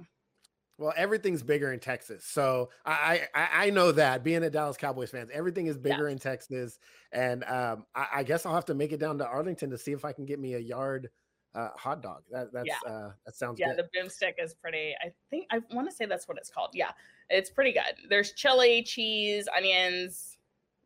Well, 0.80 0.94
everything's 0.96 1.42
bigger 1.42 1.74
in 1.74 1.80
Texas, 1.80 2.24
so 2.24 2.70
I 2.86 3.24
I, 3.34 3.50
I 3.52 3.70
know 3.72 3.92
that 3.94 4.24
being 4.24 4.44
a 4.44 4.50
Dallas 4.50 4.78
Cowboys 4.78 5.10
fans, 5.10 5.32
everything 5.34 5.66
is 5.66 5.76
bigger 5.76 6.08
in 6.08 6.20
Texas, 6.20 6.78
and 7.12 7.44
um, 7.46 7.86
I, 7.96 8.08
I, 8.18 8.24
guess 8.24 8.46
I'll 8.46 8.54
have 8.54 8.66
to 8.66 8.76
make 8.76 8.92
it 8.92 9.00
down 9.00 9.18
to 9.18 9.26
Arlington 9.26 9.72
to 9.72 9.78
see 9.80 9.92
if 9.92 10.06
I 10.06 10.12
can 10.12 10.26
get 10.26 10.40
me 10.40 10.54
a 10.54 10.60
yard 10.60 11.10
uh, 11.58 11.70
hot 11.76 12.02
dog. 12.02 12.24
That 12.32 12.54
that's 12.54 12.68
yeah. 12.68 12.92
uh, 12.92 13.12
that 13.26 13.36
sounds 13.36 13.60
yeah. 13.60 13.74
Good. 13.74 13.86
The 13.92 14.00
boomstick 14.00 14.34
is 14.44 14.54
pretty. 14.54 14.96
I 15.02 15.12
think 15.30 15.48
I 15.52 15.60
want 15.72 15.90
to 15.90 15.96
say 15.96 16.06
that's 16.06 16.28
what 16.28 16.38
it's 16.38 16.50
called. 16.50 16.72
Yeah, 16.74 16.92
it's 17.30 17.50
pretty 17.50 17.74
good. 17.74 18.10
There's 18.10 18.34
chili, 18.34 18.84
cheese, 18.84 19.48
onions. 19.56 20.38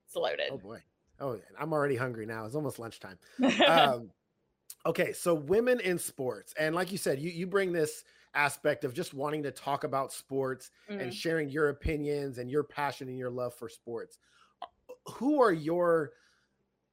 It's 0.06 0.16
loaded. 0.16 0.50
Oh 0.52 0.58
boy. 0.58 0.80
Oh, 1.20 1.40
I'm 1.60 1.72
already 1.72 1.96
hungry 1.96 2.26
now. 2.26 2.46
It's 2.46 2.56
almost 2.56 2.80
lunchtime. 2.80 3.20
Um, 3.68 4.10
Okay, 4.86 5.14
so 5.14 5.36
women 5.36 5.80
in 5.80 6.00
sports, 6.00 6.54
and 6.60 6.74
like 6.74 6.92
you 6.92 6.98
said, 6.98 7.20
you 7.20 7.30
you 7.30 7.46
bring 7.46 7.72
this 7.72 8.04
aspect 8.34 8.84
of 8.84 8.94
just 8.94 9.14
wanting 9.14 9.44
to 9.44 9.52
talk 9.52 9.84
about 9.84 10.12
sports 10.12 10.72
mm-hmm. 10.90 11.00
and 11.00 11.14
sharing 11.14 11.50
your 11.50 11.70
opinions 11.70 12.38
and 12.40 12.50
your 12.50 12.64
passion 12.64 13.08
and 13.08 13.18
your 13.18 13.30
love 13.30 13.54
for 13.54 13.70
sports. 13.70 14.18
Who 15.14 15.42
are 15.42 15.52
your 15.52 16.12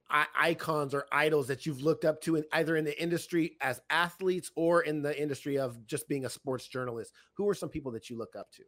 icons 0.09 0.93
or 0.93 1.05
idols 1.11 1.47
that 1.47 1.65
you've 1.65 1.81
looked 1.81 2.05
up 2.05 2.21
to 2.21 2.35
in 2.35 2.43
either 2.53 2.75
in 2.75 2.85
the 2.85 3.01
industry 3.01 3.57
as 3.61 3.81
athletes 3.89 4.51
or 4.55 4.81
in 4.81 5.01
the 5.01 5.19
industry 5.19 5.57
of 5.57 5.85
just 5.85 6.07
being 6.07 6.25
a 6.25 6.29
sports 6.29 6.67
journalist? 6.67 7.13
Who 7.33 7.47
are 7.47 7.53
some 7.53 7.69
people 7.69 7.91
that 7.93 8.09
you 8.09 8.17
look 8.17 8.35
up 8.35 8.51
to? 8.53 8.63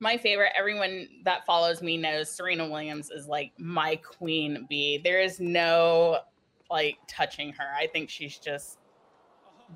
my 0.00 0.16
favorite 0.16 0.52
everyone 0.56 1.08
that 1.24 1.44
follows 1.44 1.82
me 1.82 1.96
knows 1.96 2.30
serena 2.30 2.64
williams 2.64 3.10
is 3.10 3.26
like 3.26 3.50
my 3.58 3.96
queen 3.96 4.64
bee 4.68 5.00
there 5.02 5.20
is 5.20 5.40
no 5.40 6.20
like 6.70 6.98
touching 7.06 7.52
her. 7.52 7.74
I 7.76 7.86
think 7.86 8.10
she's 8.10 8.38
just 8.38 8.78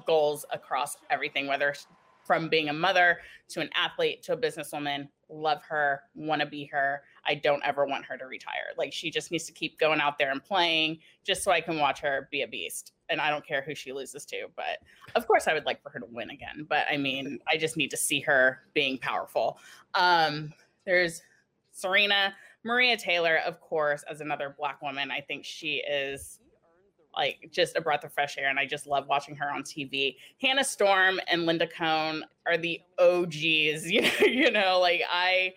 goals 0.06 0.44
across 0.52 0.96
everything, 1.10 1.46
whether 1.46 1.74
from 2.24 2.48
being 2.48 2.68
a 2.68 2.72
mother 2.72 3.18
to 3.48 3.60
an 3.60 3.70
athlete 3.74 4.22
to 4.24 4.32
a 4.32 4.36
businesswoman. 4.36 5.08
Love 5.28 5.62
her, 5.68 6.02
want 6.14 6.40
to 6.40 6.46
be 6.46 6.66
her. 6.66 7.02
I 7.26 7.34
don't 7.34 7.62
ever 7.64 7.86
want 7.86 8.04
her 8.06 8.16
to 8.18 8.26
retire. 8.26 8.72
Like 8.76 8.92
she 8.92 9.10
just 9.10 9.30
needs 9.30 9.44
to 9.44 9.52
keep 9.52 9.78
going 9.78 10.00
out 10.00 10.18
there 10.18 10.30
and 10.30 10.42
playing 10.42 10.98
just 11.24 11.42
so 11.42 11.50
I 11.50 11.60
can 11.60 11.78
watch 11.78 12.00
her 12.00 12.28
be 12.30 12.42
a 12.42 12.48
beast. 12.48 12.92
And 13.08 13.20
I 13.20 13.30
don't 13.30 13.46
care 13.46 13.62
who 13.62 13.74
she 13.74 13.92
loses 13.92 14.24
to, 14.26 14.46
but 14.56 14.78
of 15.14 15.26
course 15.26 15.46
I 15.46 15.54
would 15.54 15.66
like 15.66 15.82
for 15.82 15.90
her 15.90 16.00
to 16.00 16.06
win 16.10 16.30
again. 16.30 16.66
But 16.68 16.86
I 16.90 16.96
mean, 16.96 17.38
I 17.50 17.56
just 17.56 17.76
need 17.76 17.90
to 17.90 17.96
see 17.96 18.20
her 18.20 18.60
being 18.74 18.98
powerful. 18.98 19.58
Um, 19.94 20.52
there's 20.84 21.22
Serena, 21.72 22.34
Maria 22.64 22.96
Taylor, 22.96 23.38
of 23.46 23.60
course, 23.60 24.04
as 24.10 24.20
another 24.20 24.54
black 24.56 24.82
woman. 24.82 25.10
I 25.10 25.20
think 25.20 25.44
she 25.44 25.76
is 25.76 26.40
like 27.16 27.48
just 27.50 27.76
a 27.76 27.80
breath 27.80 28.04
of 28.04 28.12
fresh 28.12 28.38
air. 28.38 28.48
And 28.48 28.58
I 28.58 28.66
just 28.66 28.86
love 28.86 29.06
watching 29.08 29.36
her 29.36 29.50
on 29.50 29.62
TV. 29.62 30.16
Hannah 30.40 30.64
Storm 30.64 31.20
and 31.28 31.46
Linda 31.46 31.66
Cohn 31.66 32.24
are 32.46 32.56
the 32.56 32.80
OGs. 32.98 33.90
You 33.92 34.02
know, 34.02 34.08
you 34.22 34.50
know, 34.50 34.80
like 34.80 35.02
I 35.10 35.52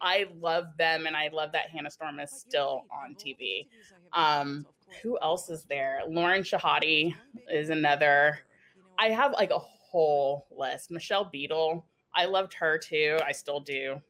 I 0.00 0.26
love 0.40 0.66
them 0.76 1.06
and 1.06 1.16
I 1.16 1.28
love 1.32 1.52
that 1.52 1.70
Hannah 1.70 1.90
Storm 1.90 2.20
is 2.20 2.30
still 2.30 2.82
on 2.92 3.14
TV. 3.14 3.66
Um, 4.12 4.66
who 5.02 5.18
else 5.22 5.48
is 5.50 5.64
there? 5.64 6.00
Lauren 6.08 6.42
Shehadi 6.42 7.14
is 7.50 7.70
another. 7.70 8.40
I 8.98 9.08
have 9.08 9.32
like 9.32 9.50
a 9.50 9.58
whole 9.58 10.46
list. 10.50 10.90
Michelle 10.90 11.24
Beadle, 11.24 11.84
I 12.14 12.26
loved 12.26 12.54
her 12.54 12.78
too. 12.78 13.18
I 13.26 13.32
still 13.32 13.60
do. 13.60 14.00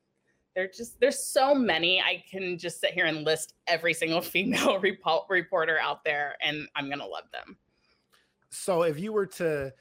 They're 0.55 0.69
just 0.69 1.01
there's 1.01 1.19
so 1.19 1.55
many. 1.55 2.01
I 2.01 2.23
can 2.31 2.59
just 2.59 2.81
sit 2.81 2.93
here 2.93 3.07
and 3.07 3.25
list 3.25 3.55
every 3.67 3.95
single 3.95 4.21
female 4.23 4.81
repo- 4.81 5.29
reporter 5.29 5.79
out 5.79 6.05
there, 6.05 6.37
and 6.41 6.69
I'm 6.77 6.89
gonna 6.89 7.07
love 7.07 7.25
them. 7.33 7.57
So 8.51 8.83
if 8.83 9.01
you 9.01 9.13
were 9.13 9.27
to, 9.27 9.73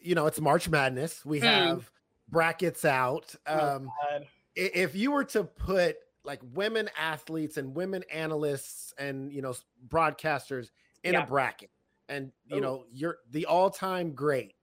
you 0.00 0.14
know, 0.14 0.26
it's 0.26 0.40
March 0.40 0.68
Madness. 0.68 1.24
We 1.24 1.40
have 1.40 1.78
mm. 1.78 1.84
brackets 2.28 2.84
out. 2.84 3.34
Oh, 3.46 3.76
um, 3.76 3.90
oh, 4.12 4.18
if 4.54 4.94
you 4.94 5.10
were 5.10 5.24
to 5.24 5.44
put 5.44 5.96
like 6.24 6.40
women 6.52 6.88
athletes 6.98 7.56
and 7.56 7.74
women 7.74 8.04
analysts 8.12 8.92
and 8.98 9.32
you 9.32 9.42
know 9.42 9.54
broadcasters 9.88 10.70
in 11.02 11.14
yeah. 11.14 11.22
a 11.22 11.26
bracket 11.26 11.70
and 12.08 12.30
you 12.46 12.58
Ooh. 12.58 12.60
know 12.60 12.84
you're 12.92 13.18
the 13.30 13.46
all-time 13.46 14.12
great 14.12 14.54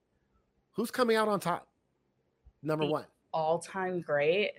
who's 0.72 0.90
coming 0.90 1.16
out 1.16 1.28
on 1.28 1.40
top 1.40 1.68
number 2.62 2.84
the 2.84 2.90
one 2.90 3.04
all-time 3.32 4.00
great 4.00 4.52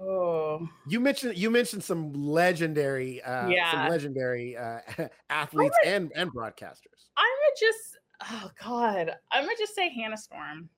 oh 0.00 0.66
you 0.88 1.00
mentioned 1.00 1.36
you 1.36 1.50
mentioned 1.50 1.82
some 1.82 2.12
legendary 2.12 3.22
uh 3.22 3.48
yeah 3.48 3.72
some 3.72 3.88
legendary 3.88 4.56
uh 4.56 4.78
athletes 5.30 5.76
would, 5.84 5.92
and 5.92 6.12
and 6.14 6.32
broadcasters 6.32 7.08
i 7.16 7.36
would 7.42 7.58
just 7.58 7.98
oh 8.30 8.50
god 8.62 9.14
i'm 9.32 9.44
gonna 9.44 9.56
just 9.58 9.74
say 9.74 9.90
hannah 9.90 10.16
storm 10.16 10.68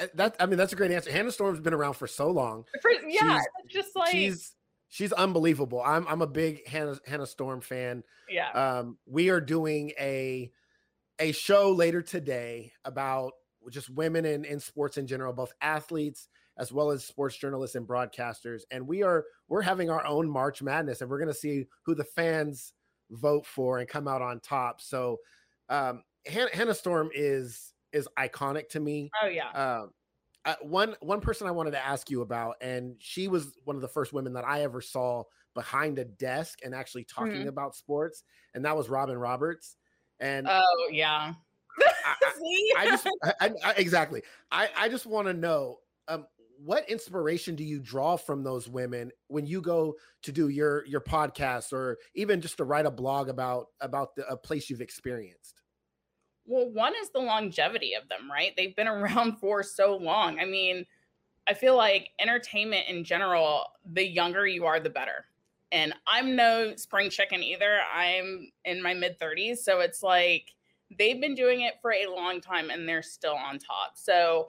uh, 0.00 0.06
that 0.14 0.36
I 0.38 0.46
mean 0.46 0.58
that's 0.58 0.72
a 0.72 0.76
great 0.76 0.90
answer. 0.90 1.10
Hannah 1.10 1.32
Storm's 1.32 1.60
been 1.60 1.74
around 1.74 1.94
for 1.94 2.06
so 2.06 2.30
long. 2.30 2.64
For, 2.82 2.90
yeah, 3.08 3.40
she's, 3.40 3.72
just 3.72 3.96
like 3.96 4.12
she's 4.12 4.54
she's 4.88 5.12
unbelievable. 5.12 5.82
I'm 5.84 6.06
I'm 6.08 6.22
a 6.22 6.26
big 6.26 6.66
Hannah 6.66 6.98
Hannah 7.06 7.26
Storm 7.26 7.60
fan. 7.60 8.02
Yeah. 8.28 8.50
Um, 8.50 8.98
we 9.06 9.30
are 9.30 9.40
doing 9.40 9.92
a 9.98 10.50
a 11.18 11.32
show 11.32 11.70
later 11.70 12.02
today 12.02 12.72
about 12.84 13.32
just 13.70 13.90
women 13.90 14.24
in, 14.24 14.44
in 14.44 14.60
sports 14.60 14.98
in 14.98 15.06
general, 15.06 15.32
both 15.32 15.52
athletes 15.60 16.28
as 16.58 16.72
well 16.72 16.90
as 16.90 17.04
sports 17.04 17.36
journalists 17.36 17.76
and 17.76 17.86
broadcasters. 17.86 18.62
And 18.70 18.86
we 18.86 19.02
are 19.02 19.24
we're 19.48 19.62
having 19.62 19.90
our 19.90 20.04
own 20.06 20.28
March 20.28 20.62
Madness, 20.62 21.00
and 21.00 21.10
we're 21.10 21.18
going 21.18 21.28
to 21.28 21.34
see 21.34 21.66
who 21.84 21.94
the 21.94 22.04
fans 22.04 22.72
vote 23.10 23.46
for 23.46 23.78
and 23.78 23.88
come 23.88 24.08
out 24.08 24.22
on 24.22 24.40
top. 24.40 24.80
So 24.80 25.18
um, 25.68 26.02
Hannah, 26.26 26.50
Hannah 26.52 26.74
Storm 26.74 27.10
is 27.14 27.72
is 27.92 28.08
iconic 28.18 28.68
to 28.70 28.80
me. 28.80 29.10
Oh 29.22 29.28
yeah. 29.28 29.50
Um, 29.50 29.90
uh, 30.44 30.54
one 30.62 30.94
one 31.00 31.20
person 31.20 31.46
I 31.46 31.50
wanted 31.50 31.72
to 31.72 31.84
ask 31.84 32.08
you 32.08 32.22
about, 32.22 32.56
and 32.60 32.94
she 33.00 33.28
was 33.28 33.52
one 33.64 33.76
of 33.76 33.82
the 33.82 33.88
first 33.88 34.12
women 34.12 34.32
that 34.34 34.44
I 34.44 34.62
ever 34.62 34.80
saw 34.80 35.24
behind 35.54 35.98
a 35.98 36.04
desk 36.04 36.60
and 36.64 36.74
actually 36.74 37.04
talking 37.04 37.32
mm-hmm. 37.32 37.48
about 37.48 37.74
sports, 37.74 38.22
and 38.54 38.64
that 38.64 38.76
was 38.76 38.88
Robin 38.88 39.18
Roberts. 39.18 39.76
And 40.20 40.46
oh 40.48 40.88
yeah, 40.90 41.34
I, 42.06 42.14
I, 42.78 42.86
just 42.86 43.08
I, 43.40 43.74
exactly. 43.76 44.22
I 44.50 44.68
I 44.76 44.88
just 44.88 45.06
want 45.06 45.28
to 45.28 45.34
know 45.34 45.78
um, 46.08 46.26
what 46.58 46.88
inspiration 46.88 47.54
do 47.54 47.64
you 47.64 47.78
draw 47.78 48.16
from 48.16 48.42
those 48.42 48.68
women 48.68 49.10
when 49.28 49.46
you 49.46 49.60
go 49.60 49.96
to 50.22 50.32
do 50.32 50.48
your 50.48 50.84
your 50.86 51.00
podcast 51.00 51.72
or 51.72 51.98
even 52.14 52.40
just 52.40 52.56
to 52.58 52.64
write 52.64 52.86
a 52.86 52.90
blog 52.90 53.28
about 53.28 53.68
about 53.80 54.16
the, 54.16 54.26
a 54.28 54.36
place 54.36 54.70
you've 54.70 54.80
experienced 54.80 55.62
well, 56.46 56.70
one 56.70 56.92
is 57.00 57.10
the 57.10 57.18
longevity 57.18 57.94
of 57.94 58.08
them, 58.08 58.30
right? 58.30 58.52
They've 58.56 58.74
been 58.74 58.88
around 58.88 59.38
for 59.38 59.62
so 59.62 59.96
long. 59.96 60.38
I 60.38 60.44
mean, 60.44 60.86
I 61.48 61.54
feel 61.54 61.76
like 61.76 62.10
entertainment 62.20 62.88
in 62.88 63.04
general, 63.04 63.64
the 63.84 64.06
younger 64.06 64.46
you 64.46 64.64
are, 64.64 64.80
the 64.80 64.90
better. 64.90 65.26
And 65.72 65.92
I'm 66.06 66.36
no 66.36 66.74
spring 66.76 67.10
chicken 67.10 67.42
either. 67.42 67.80
I'm 67.92 68.50
in 68.64 68.82
my 68.82 68.94
mid 68.94 69.18
30s. 69.18 69.58
So 69.58 69.80
it's 69.80 70.02
like 70.02 70.54
they've 70.98 71.20
been 71.20 71.34
doing 71.34 71.62
it 71.62 71.74
for 71.80 71.92
a 71.92 72.06
long 72.06 72.40
time 72.40 72.70
and 72.70 72.88
they're 72.88 73.02
still 73.02 73.34
on 73.34 73.58
top. 73.58 73.92
So 73.94 74.48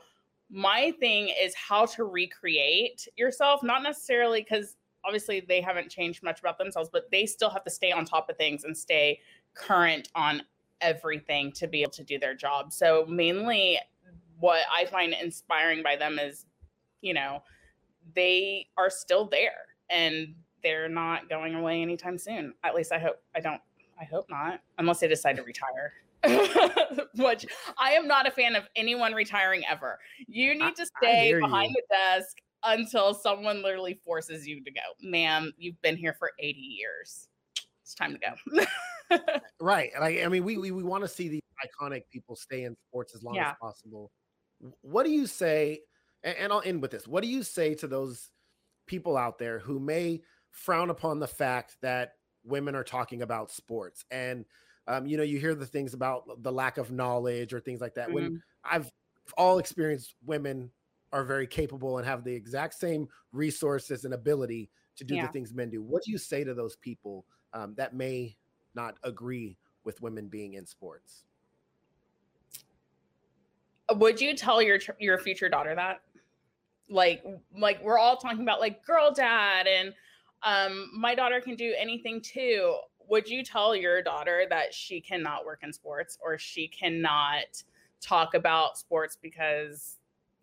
my 0.49 0.93
thing 0.99 1.29
is 1.41 1.53
how 1.55 1.85
to 1.87 2.03
recreate 2.03 3.07
yourself, 3.17 3.63
not 3.63 3.83
necessarily 3.83 4.41
because 4.41 4.77
obviously 5.05 5.41
they 5.41 5.61
haven't 5.61 5.89
changed 5.89 6.23
much 6.23 6.39
about 6.39 6.57
themselves, 6.57 6.89
but 6.91 7.09
they 7.11 7.25
still 7.25 7.49
have 7.49 7.63
to 7.63 7.69
stay 7.69 7.91
on 7.91 8.05
top 8.05 8.29
of 8.29 8.37
things 8.37 8.63
and 8.63 8.77
stay 8.77 9.19
current 9.53 10.09
on 10.15 10.43
everything 10.81 11.51
to 11.51 11.67
be 11.67 11.81
able 11.81 11.91
to 11.91 12.03
do 12.03 12.19
their 12.19 12.35
job. 12.35 12.71
So 12.71 13.05
mainly 13.07 13.79
what 14.39 14.61
I 14.71 14.85
find 14.85 15.13
inspiring 15.13 15.81
by 15.83 15.95
them 15.95 16.19
is, 16.19 16.45
you 17.01 17.13
know, 17.13 17.41
they 18.13 18.67
are 18.77 18.89
still 18.89 19.25
there 19.25 19.65
and 19.89 20.35
they're 20.63 20.89
not 20.89 21.29
going 21.29 21.55
away 21.55 21.81
anytime 21.81 22.17
soon. 22.17 22.53
At 22.63 22.75
least 22.75 22.91
I 22.91 22.99
hope 22.99 23.21
I 23.35 23.39
don't 23.39 23.61
I 23.99 24.03
hope 24.03 24.27
not, 24.29 24.61
unless 24.77 24.99
they 24.99 25.07
decide 25.07 25.37
to 25.37 25.43
retire. 25.43 25.93
Which 27.15 27.45
I 27.77 27.91
am 27.91 28.07
not 28.07 28.27
a 28.27 28.31
fan 28.31 28.55
of 28.55 28.63
anyone 28.75 29.13
retiring 29.13 29.63
ever. 29.69 29.99
You 30.27 30.55
need 30.55 30.75
to 30.75 30.85
stay 30.97 31.33
behind 31.39 31.69
you. 31.69 31.75
the 31.75 31.95
desk 31.95 32.37
until 32.63 33.13
someone 33.13 33.61
literally 33.61 33.99
forces 34.05 34.47
you 34.47 34.63
to 34.63 34.71
go. 34.71 34.81
Ma'am, 35.01 35.53
you've 35.57 35.81
been 35.81 35.95
here 35.95 36.15
for 36.17 36.31
80 36.39 36.59
years. 36.59 37.27
It's 37.83 37.93
time 37.93 38.17
to 38.17 38.19
go. 38.19 39.19
right. 39.61 39.91
Like 39.99 40.23
I 40.23 40.27
mean, 40.27 40.43
we 40.43 40.57
we, 40.57 40.71
we 40.71 40.83
want 40.83 41.03
to 41.03 41.07
see 41.07 41.29
the 41.29 41.39
iconic 41.65 42.03
people 42.11 42.35
stay 42.35 42.63
in 42.63 42.75
sports 42.89 43.15
as 43.15 43.23
long 43.23 43.35
yeah. 43.35 43.51
as 43.51 43.55
possible. 43.61 44.11
What 44.81 45.05
do 45.05 45.11
you 45.11 45.27
say? 45.27 45.79
And, 46.23 46.35
and 46.37 46.53
I'll 46.53 46.63
end 46.65 46.81
with 46.81 46.91
this. 46.91 47.07
What 47.07 47.23
do 47.23 47.29
you 47.29 47.43
say 47.43 47.75
to 47.75 47.87
those 47.87 48.31
people 48.87 49.17
out 49.17 49.37
there 49.37 49.59
who 49.59 49.79
may 49.79 50.21
frown 50.51 50.89
upon 50.89 51.19
the 51.19 51.27
fact 51.27 51.77
that 51.81 52.13
women 52.43 52.75
are 52.75 52.83
talking 52.83 53.21
about 53.21 53.51
sports 53.51 54.03
and 54.11 54.45
um, 54.87 55.05
you 55.05 55.17
know 55.17 55.23
you 55.23 55.39
hear 55.39 55.55
the 55.55 55.65
things 55.65 55.93
about 55.93 56.41
the 56.43 56.51
lack 56.51 56.77
of 56.77 56.91
knowledge 56.91 57.53
or 57.53 57.59
things 57.59 57.81
like 57.81 57.93
that 57.95 58.07
mm-hmm. 58.07 58.15
when 58.15 58.43
i've 58.63 58.91
all 59.37 59.59
experienced 59.59 60.15
women 60.25 60.69
are 61.11 61.23
very 61.23 61.47
capable 61.47 61.97
and 61.97 62.07
have 62.07 62.23
the 62.23 62.33
exact 62.33 62.73
same 62.73 63.07
resources 63.31 64.05
and 64.05 64.13
ability 64.13 64.69
to 64.95 65.03
do 65.03 65.15
yeah. 65.15 65.25
the 65.25 65.31
things 65.31 65.53
men 65.53 65.69
do 65.69 65.81
what 65.81 66.03
do 66.03 66.11
you 66.11 66.17
say 66.17 66.43
to 66.43 66.53
those 66.53 66.75
people 66.77 67.25
um, 67.53 67.73
that 67.75 67.93
may 67.93 68.35
not 68.75 68.97
agree 69.03 69.57
with 69.83 70.01
women 70.01 70.27
being 70.27 70.53
in 70.53 70.65
sports. 70.65 71.23
Would 73.91 74.21
you 74.21 74.35
tell 74.35 74.61
your 74.61 74.79
your 74.99 75.17
future 75.17 75.49
daughter 75.49 75.73
that? 75.73 76.01
Like 76.89 77.23
like 77.57 77.81
we're 77.83 77.97
all 77.97 78.17
talking 78.17 78.41
about 78.41 78.59
like 78.59 78.85
girl 78.85 79.11
dad 79.11 79.65
and 79.65 79.93
um 80.43 80.91
my 80.93 81.15
daughter 81.15 81.41
can 81.41 81.55
do 81.55 81.73
anything 81.77 82.21
too. 82.21 82.75
Would 83.09 83.29
you 83.29 83.43
tell 83.43 83.75
your 83.75 84.01
daughter 84.01 84.45
that 84.49 84.73
she 84.73 84.99
cannot 85.01 85.45
work 85.45 85.59
in 85.63 85.71
sports 85.71 86.17
or 86.21 86.37
she 86.37 86.67
cannot 86.67 87.63
talk 88.01 88.33
about 88.33 88.77
sports 88.77 89.17
because 89.21 89.97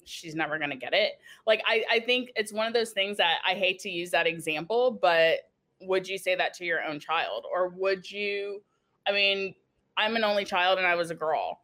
she's 0.05 0.35
never 0.35 0.59
going 0.59 0.71
to 0.71 0.77
get 0.77 0.95
it? 0.95 1.13
Like 1.47 1.63
I 1.67 1.85
I 1.91 2.01
think 2.01 2.33
it's 2.37 2.53
one 2.53 2.67
of 2.67 2.73
those 2.73 2.91
things 2.91 3.17
that 3.19 3.39
I 3.47 3.55
hate 3.55 3.79
to 3.81 3.91
use 3.91 4.11
that 4.11 4.27
example, 4.27 4.91
but 4.91 5.41
would 5.83 6.09
you 6.09 6.19
say 6.19 6.35
that 6.35 6.55
to 6.55 6.65
your 6.65 6.83
own 6.83 6.99
child? 7.01 7.45
Or 7.53 7.69
would 7.69 8.11
you 8.11 8.63
i 9.07 9.13
mean 9.13 9.55
i'm 9.97 10.17
an 10.17 10.25
only 10.25 10.45
child 10.45 10.79
and 10.79 10.87
i 10.87 10.95
was 10.95 11.11
a 11.11 11.15
girl. 11.15 11.61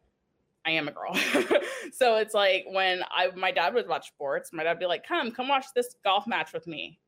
I 0.63 0.71
am 0.71 0.87
a 0.87 0.91
girl. 0.91 1.15
So 1.91 2.17
it's 2.17 2.35
like 2.35 2.65
when 2.69 3.03
i 3.11 3.29
my 3.35 3.51
dad 3.51 3.73
would 3.73 3.87
watch 3.87 4.07
sports 4.07 4.53
my 4.53 4.63
dad 4.63 4.73
would 4.73 4.79
be 4.79 4.85
like 4.85 5.05
come 5.05 5.31
come 5.31 5.47
watch 5.47 5.65
this 5.75 5.95
golf 6.03 6.27
match 6.27 6.53
with 6.53 6.67
me 6.67 6.99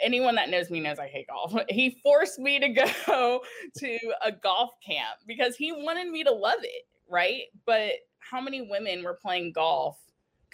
anyone 0.00 0.34
that 0.34 0.50
knows 0.50 0.70
me 0.70 0.80
knows 0.80 0.98
i 0.98 1.06
hate 1.06 1.26
golf. 1.28 1.54
He 1.68 1.98
forced 2.02 2.38
me 2.38 2.58
to 2.60 2.68
go 3.06 3.40
to 3.78 3.98
a 4.24 4.32
golf 4.32 4.70
camp 4.86 5.20
because 5.26 5.56
he 5.56 5.72
wanted 5.72 6.10
me 6.10 6.24
to 6.24 6.32
love 6.32 6.58
it 6.62 6.86
right? 7.08 7.42
But 7.64 7.92
how 8.18 8.40
many 8.40 8.62
women 8.62 9.04
were 9.04 9.18
playing 9.20 9.52
golf 9.52 9.98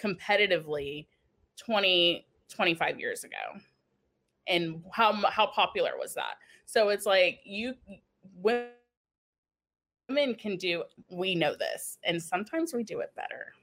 competitively 0.01 1.07
20 1.57 2.25
25 2.53 2.99
years 2.99 3.23
ago? 3.23 3.59
And 4.47 4.83
how 4.91 5.13
how 5.29 5.47
popular 5.47 5.91
was 5.97 6.13
that? 6.15 6.35
So 6.65 6.89
it's 6.89 7.05
like 7.05 7.39
you 7.43 7.73
women 8.41 8.69
can 10.35 10.57
do 10.57 10.83
we 11.09 11.35
know 11.35 11.55
this 11.55 11.97
and 12.03 12.21
sometimes 12.21 12.73
we 12.73 12.83
do 12.83 12.99
it 12.99 13.13
better. 13.15 13.53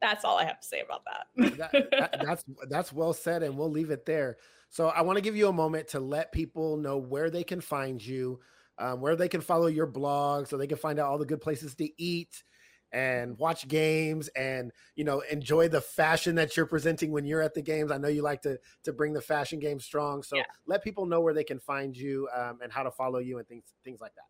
That's 0.00 0.24
all 0.24 0.38
i 0.38 0.44
have 0.44 0.60
to 0.60 0.66
say 0.66 0.80
about 0.80 1.02
that. 1.04 1.58
that, 1.58 1.90
that 1.90 2.22
that's 2.24 2.44
that's 2.68 2.92
well 2.92 3.12
said 3.12 3.42
and 3.42 3.56
we'll 3.56 3.70
leave 3.70 3.90
it 3.90 4.06
there 4.06 4.36
so 4.68 4.88
i 4.88 5.00
want 5.02 5.16
to 5.16 5.22
give 5.22 5.36
you 5.36 5.48
a 5.48 5.52
moment 5.52 5.88
to 5.88 6.00
let 6.00 6.32
people 6.32 6.76
know 6.76 6.98
where 6.98 7.30
they 7.30 7.44
can 7.44 7.60
find 7.60 8.04
you 8.04 8.38
um, 8.78 9.00
where 9.00 9.16
they 9.16 9.28
can 9.28 9.40
follow 9.40 9.66
your 9.66 9.86
blog 9.86 10.46
so 10.46 10.56
they 10.56 10.66
can 10.66 10.78
find 10.78 10.98
out 10.98 11.08
all 11.08 11.18
the 11.18 11.26
good 11.26 11.40
places 11.40 11.74
to 11.74 11.88
eat 12.00 12.44
and 12.92 13.36
watch 13.38 13.68
games 13.68 14.28
and 14.28 14.72
you 14.96 15.04
know 15.04 15.20
enjoy 15.30 15.68
the 15.68 15.80
fashion 15.80 16.36
that 16.36 16.56
you're 16.56 16.66
presenting 16.66 17.10
when 17.12 17.24
you're 17.24 17.42
at 17.42 17.54
the 17.54 17.62
games. 17.62 17.90
I 17.90 17.98
know 17.98 18.08
you 18.08 18.22
like 18.22 18.42
to 18.42 18.58
to 18.84 18.92
bring 18.92 19.12
the 19.12 19.20
fashion 19.20 19.58
game 19.58 19.80
strong, 19.80 20.22
so 20.22 20.36
Yeah. 20.36 20.44
let 20.66 20.82
people 20.82 21.06
know 21.06 21.20
where 21.20 21.34
they 21.34 21.44
can 21.44 21.58
find 21.58 21.96
you 21.96 22.28
um, 22.34 22.60
and 22.62 22.72
how 22.72 22.82
to 22.82 22.90
follow 22.90 23.18
you 23.18 23.38
and 23.38 23.46
things 23.46 23.74
things 23.84 24.00
like 24.00 24.14
that. 24.14 24.24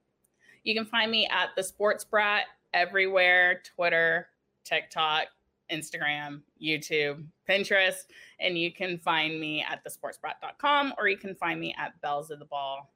You 0.64 0.74
can 0.74 0.86
find 0.86 1.10
me 1.10 1.26
at 1.28 1.50
the 1.56 1.62
Sports 1.62 2.04
Brat 2.04 2.46
everywhere 2.74 3.62
Twitter, 3.76 4.28
TikTok, 4.64 5.28
Instagram, 5.72 6.40
YouTube, 6.62 7.24
Pinterest. 7.48 8.04
And 8.40 8.58
you 8.58 8.72
can 8.72 8.98
find 8.98 9.40
me 9.40 9.64
at 9.68 9.84
thesportsbrat.com 9.84 10.94
or 10.98 11.08
you 11.08 11.16
can 11.16 11.34
find 11.34 11.60
me 11.60 11.74
at 11.78 12.00
bells 12.00 12.30
of 12.30 12.38
the 12.38 12.44
ball 12.44 12.92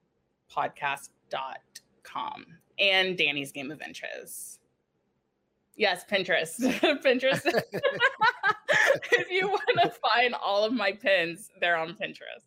podcast.com 0.55 2.47
and 2.79 3.17
Dani's 3.17 3.53
Game 3.53 3.71
of 3.71 3.81
Inches. 3.83 4.59
Yes, 5.77 6.05
Pinterest. 6.11 6.59
Pinterest. 7.03 7.47
if 9.13 9.31
you 9.31 9.49
want 9.49 9.81
to 9.83 9.91
find 9.91 10.35
all 10.35 10.65
of 10.65 10.73
my 10.73 10.93
pins, 10.93 11.51
they're 11.61 11.77
on 11.77 11.95
Pinterest. 11.95 12.47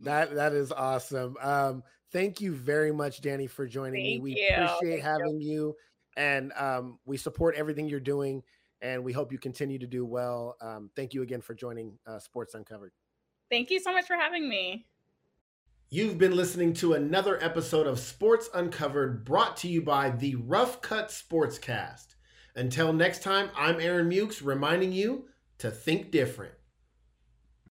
That 0.00 0.34
that 0.34 0.52
is 0.52 0.72
awesome. 0.72 1.36
Um, 1.40 1.82
thank 2.12 2.40
you 2.40 2.52
very 2.52 2.92
much, 2.92 3.20
Dani, 3.22 3.48
for 3.48 3.66
joining 3.66 4.02
me. 4.02 4.18
We 4.18 4.32
you. 4.32 4.48
appreciate 4.48 4.80
Thank 4.80 4.96
you. 4.96 5.02
having 5.02 5.40
you, 5.40 5.76
and 6.16 6.52
um, 6.56 6.98
we 7.06 7.16
support 7.16 7.54
everything 7.56 7.88
you're 7.88 8.00
doing, 8.00 8.42
and 8.80 9.02
we 9.02 9.12
hope 9.12 9.32
you 9.32 9.38
continue 9.38 9.78
to 9.78 9.86
do 9.86 10.04
well. 10.04 10.56
Um, 10.60 10.90
thank 10.96 11.14
you 11.14 11.22
again 11.22 11.40
for 11.40 11.54
joining 11.54 11.98
uh, 12.06 12.18
Sports 12.18 12.54
Uncovered. 12.54 12.92
Thank 13.50 13.70
you 13.70 13.80
so 13.80 13.92
much 13.92 14.06
for 14.06 14.16
having 14.16 14.48
me. 14.48 14.86
You've 15.88 16.18
been 16.18 16.34
listening 16.34 16.72
to 16.74 16.94
another 16.94 17.42
episode 17.42 17.86
of 17.86 18.00
Sports 18.00 18.50
Uncovered, 18.52 19.24
brought 19.24 19.56
to 19.58 19.68
you 19.68 19.80
by 19.82 20.10
the 20.10 20.34
Rough 20.34 20.82
Cut 20.82 21.08
Sportscast. 21.08 22.16
Until 22.56 22.92
next 22.92 23.22
time, 23.22 23.50
I'm 23.56 23.80
Aaron 23.80 24.10
Mukes, 24.10 24.44
reminding 24.44 24.92
you 24.92 25.26
to 25.58 25.70
think 25.70 26.10
different. 26.10 26.54